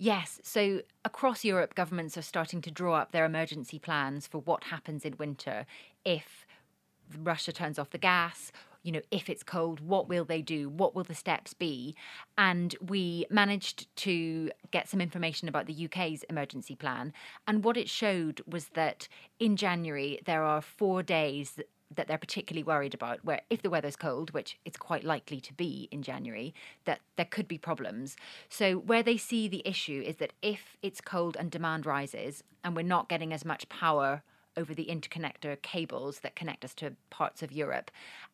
Yes, 0.02 0.40
so 0.44 0.82
across 1.04 1.44
Europe, 1.44 1.76
governments 1.76 2.18
are 2.18 2.22
starting 2.22 2.62
to 2.62 2.72
draw 2.72 2.96
up 2.96 3.12
their 3.12 3.26
emergency 3.26 3.80
plans 3.80 4.28
for 4.28 4.38
what 4.38 4.64
happens 4.66 5.04
in 5.04 5.18
winter 5.18 5.66
if 6.06 6.46
Russia 7.18 7.52
turns 7.52 7.80
off 7.80 7.90
the 7.90 7.98
gas 7.98 8.52
you 8.84 8.92
know, 8.92 9.02
if 9.12 9.30
it's 9.30 9.44
cold, 9.44 9.80
what 9.82 10.08
will 10.08 10.26
they 10.26 10.42
do? 10.42 10.70
What 10.70 10.96
will 10.96 11.04
the 11.04 11.16
steps 11.16 11.54
be? 11.54 11.96
And 12.38 12.76
we 12.82 13.26
managed 13.30 13.94
to 13.98 14.52
get 14.72 14.88
some 14.88 15.02
information 15.02 15.48
about 15.48 15.66
the 15.66 15.86
UK's 15.86 16.24
emergency 16.24 16.76
plan. 16.76 17.14
And 17.48 17.64
what 17.64 17.78
it 17.78 17.90
showed 17.90 18.42
was 18.48 18.70
that 18.70 19.08
in 19.40 19.58
January, 19.58 20.20
there 20.26 20.44
are 20.44 20.62
four 20.62 21.04
days 21.04 21.60
that 21.96 22.08
they're 22.08 22.20
particularly 22.20 22.64
worried 22.64 22.94
about 22.94 23.26
where 23.26 23.42
if 23.50 23.64
the 23.64 23.70
weather's 23.70 23.96
cold 23.96 24.30
which 24.30 24.60
it's 24.64 24.78
quite 24.78 25.04
likely 25.04 25.42
to 25.42 25.52
be 25.56 25.90
in 25.92 26.04
January 26.04 26.54
that 26.86 27.00
there 27.16 27.26
could 27.26 27.48
be 27.48 27.58
problems 27.58 28.16
so 28.48 28.76
where 28.76 29.02
they 29.02 29.18
see 29.18 29.48
the 29.48 29.64
issue 29.66 30.04
is 30.06 30.18
that 30.18 30.34
if 30.44 30.78
it's 30.84 31.02
cold 31.02 31.36
and 31.40 31.50
demand 31.50 31.88
rises 31.88 32.44
and 32.64 32.76
we're 32.76 32.84
not 32.84 33.10
getting 33.10 33.34
as 33.34 33.44
much 33.44 33.68
power 33.70 34.22
over 34.58 34.74
the 34.74 34.86
interconnector 34.86 35.62
cables 35.62 36.20
that 36.20 36.36
connect 36.36 36.66
us 36.66 36.74
to 36.76 36.96
parts 37.10 37.42
of 37.42 37.52
Europe. 37.52 37.92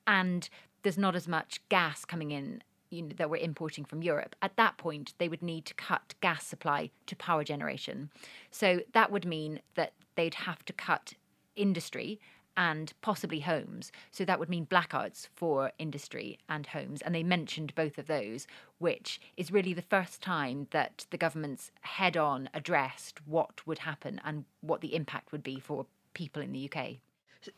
And 0.08 0.50
there's 0.84 0.98
not 0.98 1.16
as 1.16 1.28
much 1.28 1.62
gas 1.70 2.06
coming 2.06 2.32
in 2.32 2.62
you 2.90 3.02
know, 3.02 3.10
that 3.18 3.30
we're 3.30 3.38
importing 3.38 3.86
from 3.86 4.04
Europe. 4.04 4.36
At 4.42 4.56
that 4.58 4.78
point, 4.78 5.14
they 5.18 5.28
would 5.28 5.42
need 5.42 5.66
to 5.66 5.74
cut 5.74 6.14
gas 6.22 6.46
supply 6.46 6.92
to 7.08 7.16
power 7.16 7.44
generation. 7.44 8.10
So 8.52 8.82
that 8.94 9.12
would 9.12 9.26
mean 9.26 9.62
that 9.76 9.94
they'd 10.16 10.36
have 10.36 10.64
to 10.66 10.74
cut 10.74 11.14
industry 11.56 12.20
and 12.58 12.94
possibly 13.02 13.42
homes. 13.42 13.92
So 14.12 14.24
that 14.26 14.40
would 14.40 14.50
mean 14.50 14.66
blackouts 14.66 15.28
for 15.36 15.72
industry 15.78 16.40
and 16.48 16.66
homes. 16.68 17.02
And 17.02 17.14
they 17.14 17.24
mentioned 17.24 17.76
both 17.76 17.98
of 17.98 18.08
those, 18.08 18.48
which 18.78 19.20
is 19.36 19.52
really 19.52 19.74
the 19.74 19.82
first 19.82 20.22
time 20.22 20.68
that 20.72 21.06
the 21.10 21.18
government's 21.18 21.72
head 21.82 22.16
on 22.16 22.50
addressed 22.54 23.20
what 23.28 23.66
would 23.68 23.80
happen 23.80 24.22
and 24.24 24.46
what 24.62 24.82
the 24.82 24.96
impact 24.96 25.32
would 25.32 25.44
be 25.44 25.60
for 25.60 25.86
people 26.16 26.42
in 26.42 26.52
the 26.52 26.70
UK. 26.72 26.96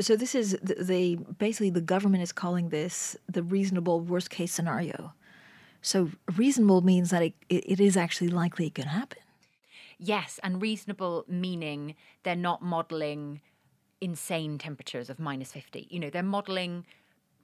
So 0.01 0.17
this 0.17 0.35
is 0.35 0.57
the, 0.61 0.83
the 0.83 1.15
basically 1.15 1.69
the 1.69 1.79
government 1.79 2.21
is 2.21 2.33
calling 2.33 2.69
this 2.69 3.15
the 3.29 3.41
reasonable 3.41 4.01
worst 4.01 4.29
case 4.29 4.51
scenario. 4.51 5.13
So 5.81 6.09
reasonable 6.35 6.81
means 6.81 7.11
that 7.11 7.23
it, 7.23 7.33
it 7.47 7.79
is 7.79 7.95
actually 7.95 8.27
likely 8.27 8.67
it 8.67 8.75
can 8.75 8.87
happen. 8.87 9.19
Yes, 9.97 10.39
and 10.43 10.61
reasonable 10.61 11.23
meaning 11.27 11.95
they're 12.23 12.35
not 12.35 12.61
modelling 12.61 13.39
insane 14.01 14.57
temperatures 14.57 15.09
of 15.09 15.19
minus 15.19 15.51
50. 15.53 15.87
You 15.89 15.99
know, 15.99 16.09
they're 16.09 16.21
modelling 16.21 16.85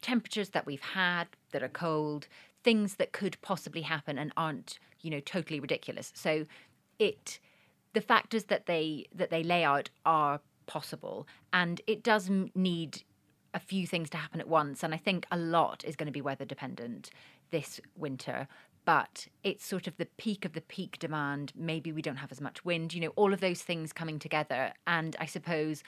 temperatures 0.01 0.49
that 0.49 0.65
we've 0.65 0.81
had 0.81 1.29
that 1.51 1.63
are 1.63 1.69
cold, 1.69 2.27
things 2.63 2.95
that 2.95 3.11
could 3.11 3.37
possibly 3.41 3.81
happen 3.81 4.19
and 4.19 4.31
aren't, 4.37 4.79
you 5.01 5.09
know, 5.09 5.19
totally 5.21 5.59
ridiculous. 5.59 6.11
So 6.15 6.45
it 6.99 7.39
the 7.93 8.01
factors 8.01 8.45
that 8.45 8.65
they 8.65 9.05
that 9.15 9.29
they 9.29 9.43
lay 9.43 9.63
out 9.63 9.89
are 10.05 10.41
possible 10.65 11.27
and 11.51 11.81
it 11.87 12.03
does 12.03 12.29
need 12.55 13.03
a 13.53 13.59
few 13.59 13.85
things 13.85 14.09
to 14.09 14.17
happen 14.17 14.39
at 14.39 14.47
once 14.47 14.83
and 14.83 14.93
I 14.93 14.97
think 14.97 15.25
a 15.31 15.37
lot 15.37 15.83
is 15.85 15.95
going 15.95 16.07
to 16.07 16.11
be 16.11 16.21
weather 16.21 16.45
dependent 16.45 17.09
this 17.51 17.79
winter 17.95 18.47
but 18.85 19.27
it's 19.43 19.65
sort 19.65 19.87
of 19.87 19.95
the 19.97 20.07
peak 20.17 20.43
of 20.43 20.53
the 20.53 20.61
peak 20.61 20.99
demand 20.99 21.53
maybe 21.55 21.91
we 21.91 22.01
don't 22.01 22.17
have 22.17 22.31
as 22.31 22.41
much 22.41 22.65
wind 22.65 22.93
you 22.93 23.01
know 23.01 23.13
all 23.15 23.33
of 23.33 23.41
those 23.41 23.61
things 23.61 23.93
coming 23.93 24.19
together 24.19 24.73
and 24.87 25.15
I 25.19 25.25
suppose 25.25 25.83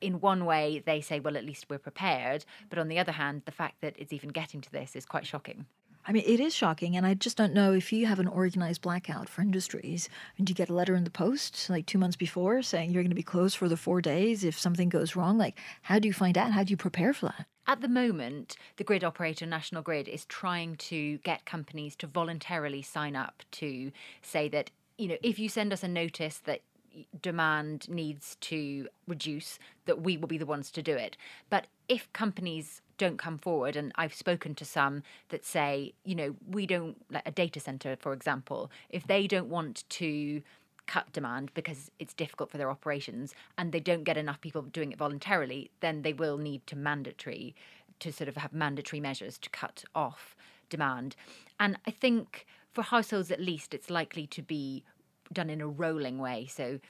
in 0.00 0.20
one 0.20 0.44
way, 0.44 0.82
they 0.84 1.00
say, 1.00 1.20
well, 1.20 1.36
at 1.36 1.44
least 1.44 1.66
we're 1.68 1.78
prepared. 1.78 2.44
But 2.68 2.78
on 2.78 2.88
the 2.88 2.98
other 2.98 3.12
hand, 3.12 3.42
the 3.44 3.52
fact 3.52 3.80
that 3.82 3.94
it's 3.98 4.12
even 4.12 4.30
getting 4.30 4.60
to 4.62 4.72
this 4.72 4.96
is 4.96 5.04
quite 5.04 5.26
shocking. 5.26 5.66
I 6.10 6.12
mean, 6.12 6.24
it 6.26 6.40
is 6.40 6.52
shocking, 6.52 6.96
and 6.96 7.06
I 7.06 7.14
just 7.14 7.36
don't 7.36 7.54
know 7.54 7.72
if 7.72 7.92
you 7.92 8.06
have 8.06 8.18
an 8.18 8.26
organized 8.26 8.82
blackout 8.82 9.28
for 9.28 9.42
industries. 9.42 10.08
And 10.36 10.48
you 10.48 10.56
get 10.56 10.68
a 10.68 10.74
letter 10.74 10.96
in 10.96 11.04
the 11.04 11.10
post 11.10 11.70
like 11.70 11.86
two 11.86 11.98
months 11.98 12.16
before 12.16 12.62
saying 12.62 12.90
you're 12.90 13.04
going 13.04 13.12
to 13.12 13.14
be 13.14 13.22
closed 13.22 13.56
for 13.56 13.68
the 13.68 13.76
four 13.76 14.00
days 14.00 14.42
if 14.42 14.58
something 14.58 14.88
goes 14.88 15.14
wrong. 15.14 15.38
Like, 15.38 15.56
how 15.82 16.00
do 16.00 16.08
you 16.08 16.12
find 16.12 16.36
out? 16.36 16.50
How 16.50 16.64
do 16.64 16.72
you 16.72 16.76
prepare 16.76 17.12
for 17.12 17.26
that? 17.26 17.46
At 17.68 17.80
the 17.80 17.86
moment, 17.86 18.56
the 18.76 18.82
grid 18.82 19.04
operator, 19.04 19.46
National 19.46 19.82
Grid, 19.82 20.08
is 20.08 20.24
trying 20.24 20.74
to 20.78 21.18
get 21.18 21.44
companies 21.44 21.94
to 21.94 22.08
voluntarily 22.08 22.82
sign 22.82 23.14
up 23.14 23.44
to 23.52 23.92
say 24.20 24.48
that, 24.48 24.72
you 24.98 25.06
know, 25.06 25.16
if 25.22 25.38
you 25.38 25.48
send 25.48 25.72
us 25.72 25.84
a 25.84 25.88
notice 25.88 26.38
that 26.38 26.62
demand 27.22 27.88
needs 27.88 28.36
to 28.40 28.88
reduce, 29.06 29.60
that 29.86 30.02
we 30.02 30.16
will 30.16 30.26
be 30.26 30.38
the 30.38 30.44
ones 30.44 30.72
to 30.72 30.82
do 30.82 30.96
it. 30.96 31.16
But 31.50 31.68
if 31.88 32.12
companies 32.12 32.82
don't 33.00 33.16
come 33.16 33.38
forward, 33.38 33.76
and 33.76 33.92
I've 33.96 34.14
spoken 34.14 34.54
to 34.56 34.64
some 34.66 35.02
that 35.30 35.46
say, 35.46 35.94
you 36.04 36.14
know, 36.14 36.36
we 36.46 36.66
don't, 36.66 36.96
like 37.10 37.26
a 37.26 37.30
data 37.30 37.58
center, 37.58 37.96
for 37.98 38.12
example, 38.12 38.70
if 38.90 39.06
they 39.06 39.26
don't 39.26 39.48
want 39.48 39.84
to 40.00 40.42
cut 40.86 41.10
demand 41.10 41.50
because 41.54 41.90
it's 41.98 42.12
difficult 42.12 42.50
for 42.50 42.58
their 42.58 42.70
operations 42.70 43.34
and 43.56 43.72
they 43.72 43.80
don't 43.80 44.04
get 44.04 44.18
enough 44.18 44.40
people 44.42 44.60
doing 44.60 44.92
it 44.92 44.98
voluntarily, 44.98 45.70
then 45.80 46.02
they 46.02 46.12
will 46.12 46.36
need 46.36 46.66
to 46.66 46.76
mandatory 46.76 47.54
to 48.00 48.12
sort 48.12 48.28
of 48.28 48.36
have 48.36 48.52
mandatory 48.52 49.00
measures 49.00 49.38
to 49.38 49.48
cut 49.48 49.82
off 49.94 50.36
demand. 50.68 51.16
And 51.58 51.78
I 51.86 51.90
think 51.90 52.44
for 52.70 52.82
households 52.82 53.30
at 53.30 53.40
least, 53.40 53.72
it's 53.72 53.88
likely 53.88 54.26
to 54.26 54.42
be 54.42 54.84
done 55.32 55.48
in 55.48 55.62
a 55.62 55.68
rolling 55.68 56.18
way. 56.18 56.46
So 56.50 56.80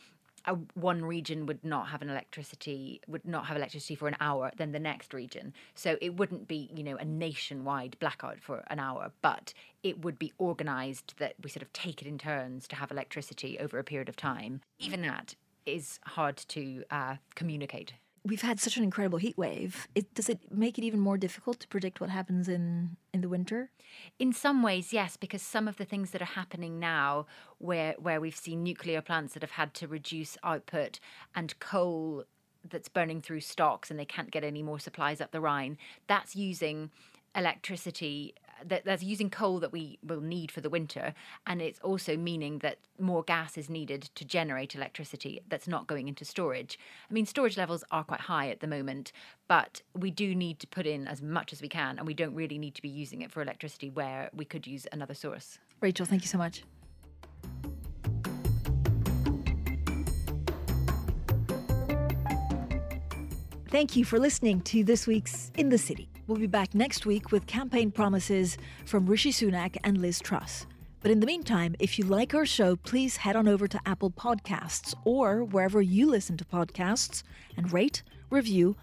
a, 0.46 0.54
one 0.74 1.04
region 1.04 1.46
would 1.46 1.64
not 1.64 1.88
have 1.88 2.02
an 2.02 2.10
electricity 2.10 3.00
would 3.08 3.26
not 3.26 3.46
have 3.46 3.56
electricity 3.56 3.94
for 3.94 4.08
an 4.08 4.16
hour 4.20 4.50
then 4.56 4.72
the 4.72 4.78
next 4.78 5.14
region. 5.14 5.52
So 5.74 5.96
it 6.00 6.16
wouldn't 6.16 6.48
be 6.48 6.70
you 6.74 6.82
know 6.82 6.96
a 6.96 7.04
nationwide 7.04 7.96
blackout 8.00 8.40
for 8.40 8.64
an 8.68 8.78
hour 8.78 9.12
but 9.22 9.52
it 9.82 10.04
would 10.04 10.18
be 10.18 10.32
organized 10.38 11.14
that 11.18 11.34
we 11.42 11.50
sort 11.50 11.62
of 11.62 11.72
take 11.72 12.02
it 12.02 12.08
in 12.08 12.18
turns 12.18 12.68
to 12.68 12.76
have 12.76 12.90
electricity 12.90 13.58
over 13.58 13.78
a 13.78 13.84
period 13.84 14.08
of 14.08 14.16
time. 14.16 14.60
Even 14.78 15.02
that 15.02 15.34
is 15.66 15.98
hard 16.04 16.36
to 16.36 16.84
uh, 16.90 17.16
communicate 17.34 17.92
we've 18.24 18.42
had 18.42 18.60
such 18.60 18.76
an 18.76 18.84
incredible 18.84 19.18
heat 19.18 19.38
wave. 19.38 19.88
It, 19.94 20.14
does 20.14 20.28
it 20.28 20.40
make 20.52 20.78
it 20.78 20.84
even 20.84 21.00
more 21.00 21.16
difficult 21.16 21.60
to 21.60 21.68
predict 21.68 22.00
what 22.00 22.10
happens 22.10 22.48
in, 22.48 22.96
in 23.14 23.20
the 23.20 23.28
winter? 23.28 23.70
In 24.18 24.32
some 24.32 24.62
ways, 24.62 24.92
yes, 24.92 25.16
because 25.16 25.42
some 25.42 25.66
of 25.66 25.76
the 25.76 25.84
things 25.84 26.10
that 26.10 26.22
are 26.22 26.26
happening 26.26 26.78
now, 26.78 27.26
where 27.58 27.94
where 27.98 28.20
we've 28.20 28.36
seen 28.36 28.62
nuclear 28.62 29.00
plants 29.00 29.34
that 29.34 29.42
have 29.42 29.52
had 29.52 29.74
to 29.74 29.88
reduce 29.88 30.36
output 30.44 31.00
and 31.34 31.58
coal 31.60 32.24
that's 32.68 32.88
burning 32.88 33.22
through 33.22 33.40
stocks 33.40 33.90
and 33.90 33.98
they 33.98 34.04
can't 34.04 34.30
get 34.30 34.44
any 34.44 34.62
more 34.62 34.78
supplies 34.78 35.20
up 35.20 35.32
the 35.32 35.40
Rhine, 35.40 35.78
that's 36.06 36.36
using 36.36 36.90
electricity 37.34 38.34
that 38.64 38.84
that's 38.84 39.02
using 39.02 39.30
coal 39.30 39.60
that 39.60 39.72
we 39.72 39.98
will 40.02 40.20
need 40.20 40.50
for 40.50 40.60
the 40.60 40.70
winter 40.70 41.14
and 41.46 41.60
it's 41.60 41.80
also 41.80 42.16
meaning 42.16 42.58
that 42.60 42.78
more 42.98 43.22
gas 43.22 43.56
is 43.56 43.68
needed 43.68 44.02
to 44.14 44.24
generate 44.24 44.74
electricity 44.74 45.40
that's 45.48 45.68
not 45.68 45.86
going 45.86 46.08
into 46.08 46.24
storage. 46.24 46.78
I 47.10 47.12
mean 47.12 47.26
storage 47.26 47.56
levels 47.56 47.84
are 47.90 48.04
quite 48.04 48.20
high 48.20 48.48
at 48.48 48.60
the 48.60 48.66
moment 48.66 49.12
but 49.48 49.82
we 49.94 50.10
do 50.10 50.34
need 50.34 50.58
to 50.60 50.66
put 50.66 50.86
in 50.86 51.08
as 51.08 51.22
much 51.22 51.52
as 51.52 51.62
we 51.62 51.68
can 51.68 51.98
and 51.98 52.06
we 52.06 52.14
don't 52.14 52.34
really 52.34 52.58
need 52.58 52.74
to 52.74 52.82
be 52.82 52.88
using 52.88 53.22
it 53.22 53.30
for 53.30 53.42
electricity 53.42 53.90
where 53.90 54.30
we 54.32 54.44
could 54.44 54.66
use 54.66 54.86
another 54.92 55.14
source. 55.14 55.58
Rachel 55.80 56.06
thank 56.06 56.22
you 56.22 56.28
so 56.28 56.38
much 56.38 56.62
Thank 63.70 63.94
you 63.94 64.04
for 64.04 64.18
listening 64.18 64.62
to 64.62 64.82
this 64.82 65.06
week's 65.06 65.52
In 65.56 65.68
the 65.68 65.78
City. 65.78 66.08
We'll 66.26 66.38
be 66.38 66.48
back 66.48 66.74
next 66.74 67.06
week 67.06 67.30
with 67.30 67.46
campaign 67.46 67.92
promises 67.92 68.58
from 68.84 69.06
Rishi 69.06 69.30
Sunak 69.30 69.76
and 69.84 69.98
Liz 69.98 70.18
Truss. 70.18 70.66
But 71.02 71.12
in 71.12 71.20
the 71.20 71.26
meantime, 71.26 71.76
if 71.78 71.96
you 71.96 72.04
like 72.04 72.34
our 72.34 72.44
show, 72.44 72.74
please 72.74 73.18
head 73.18 73.36
on 73.36 73.46
over 73.46 73.68
to 73.68 73.80
Apple 73.86 74.10
Podcasts 74.10 74.92
or 75.04 75.44
wherever 75.44 75.80
you 75.80 76.10
listen 76.10 76.36
to 76.38 76.44
podcasts 76.44 77.22
and 77.56 77.72
rate, 77.72 78.02
review, 78.28 78.74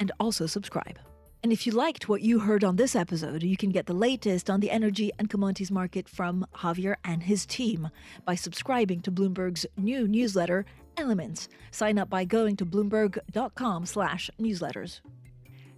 and 0.00 0.10
also 0.18 0.46
subscribe. 0.46 0.98
And 1.44 1.52
if 1.52 1.64
you 1.64 1.72
liked 1.72 2.08
what 2.08 2.22
you 2.22 2.40
heard 2.40 2.64
on 2.64 2.74
this 2.74 2.96
episode, 2.96 3.44
you 3.44 3.56
can 3.56 3.70
get 3.70 3.86
the 3.86 3.92
latest 3.92 4.50
on 4.50 4.58
the 4.58 4.72
energy 4.72 5.12
and 5.20 5.30
commodities 5.30 5.70
market 5.70 6.08
from 6.08 6.46
Javier 6.56 6.96
and 7.04 7.22
his 7.22 7.46
team 7.46 7.90
by 8.24 8.34
subscribing 8.34 9.02
to 9.02 9.12
Bloomberg's 9.12 9.66
new 9.76 10.08
newsletter, 10.08 10.66
Elements. 10.96 11.48
Sign 11.70 11.98
up 11.98 12.10
by 12.10 12.24
going 12.24 12.56
to 12.56 12.66
bloomberg.com/newsletters. 12.66 15.00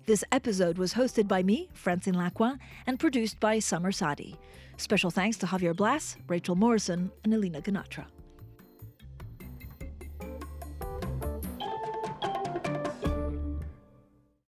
This 0.07 0.23
episode 0.31 0.77
was 0.77 0.93
hosted 0.95 1.27
by 1.27 1.43
me, 1.43 1.71
Francine 1.73 2.15
Lacqua, 2.15 2.59
and 2.87 3.01
produced 3.01 3.41
by 3.41 3.59
Summer 3.59 3.91
Sadi. 3.91 4.37
Special 4.77 5.11
thanks 5.11 5.39
to 5.39 5.47
Javier 5.47 5.75
Blas, 5.75 6.19
Rachel 6.29 6.57
Morison, 6.57 7.11
and 7.25 7.33
Alina 7.33 7.63
Ganatra. 7.63 8.05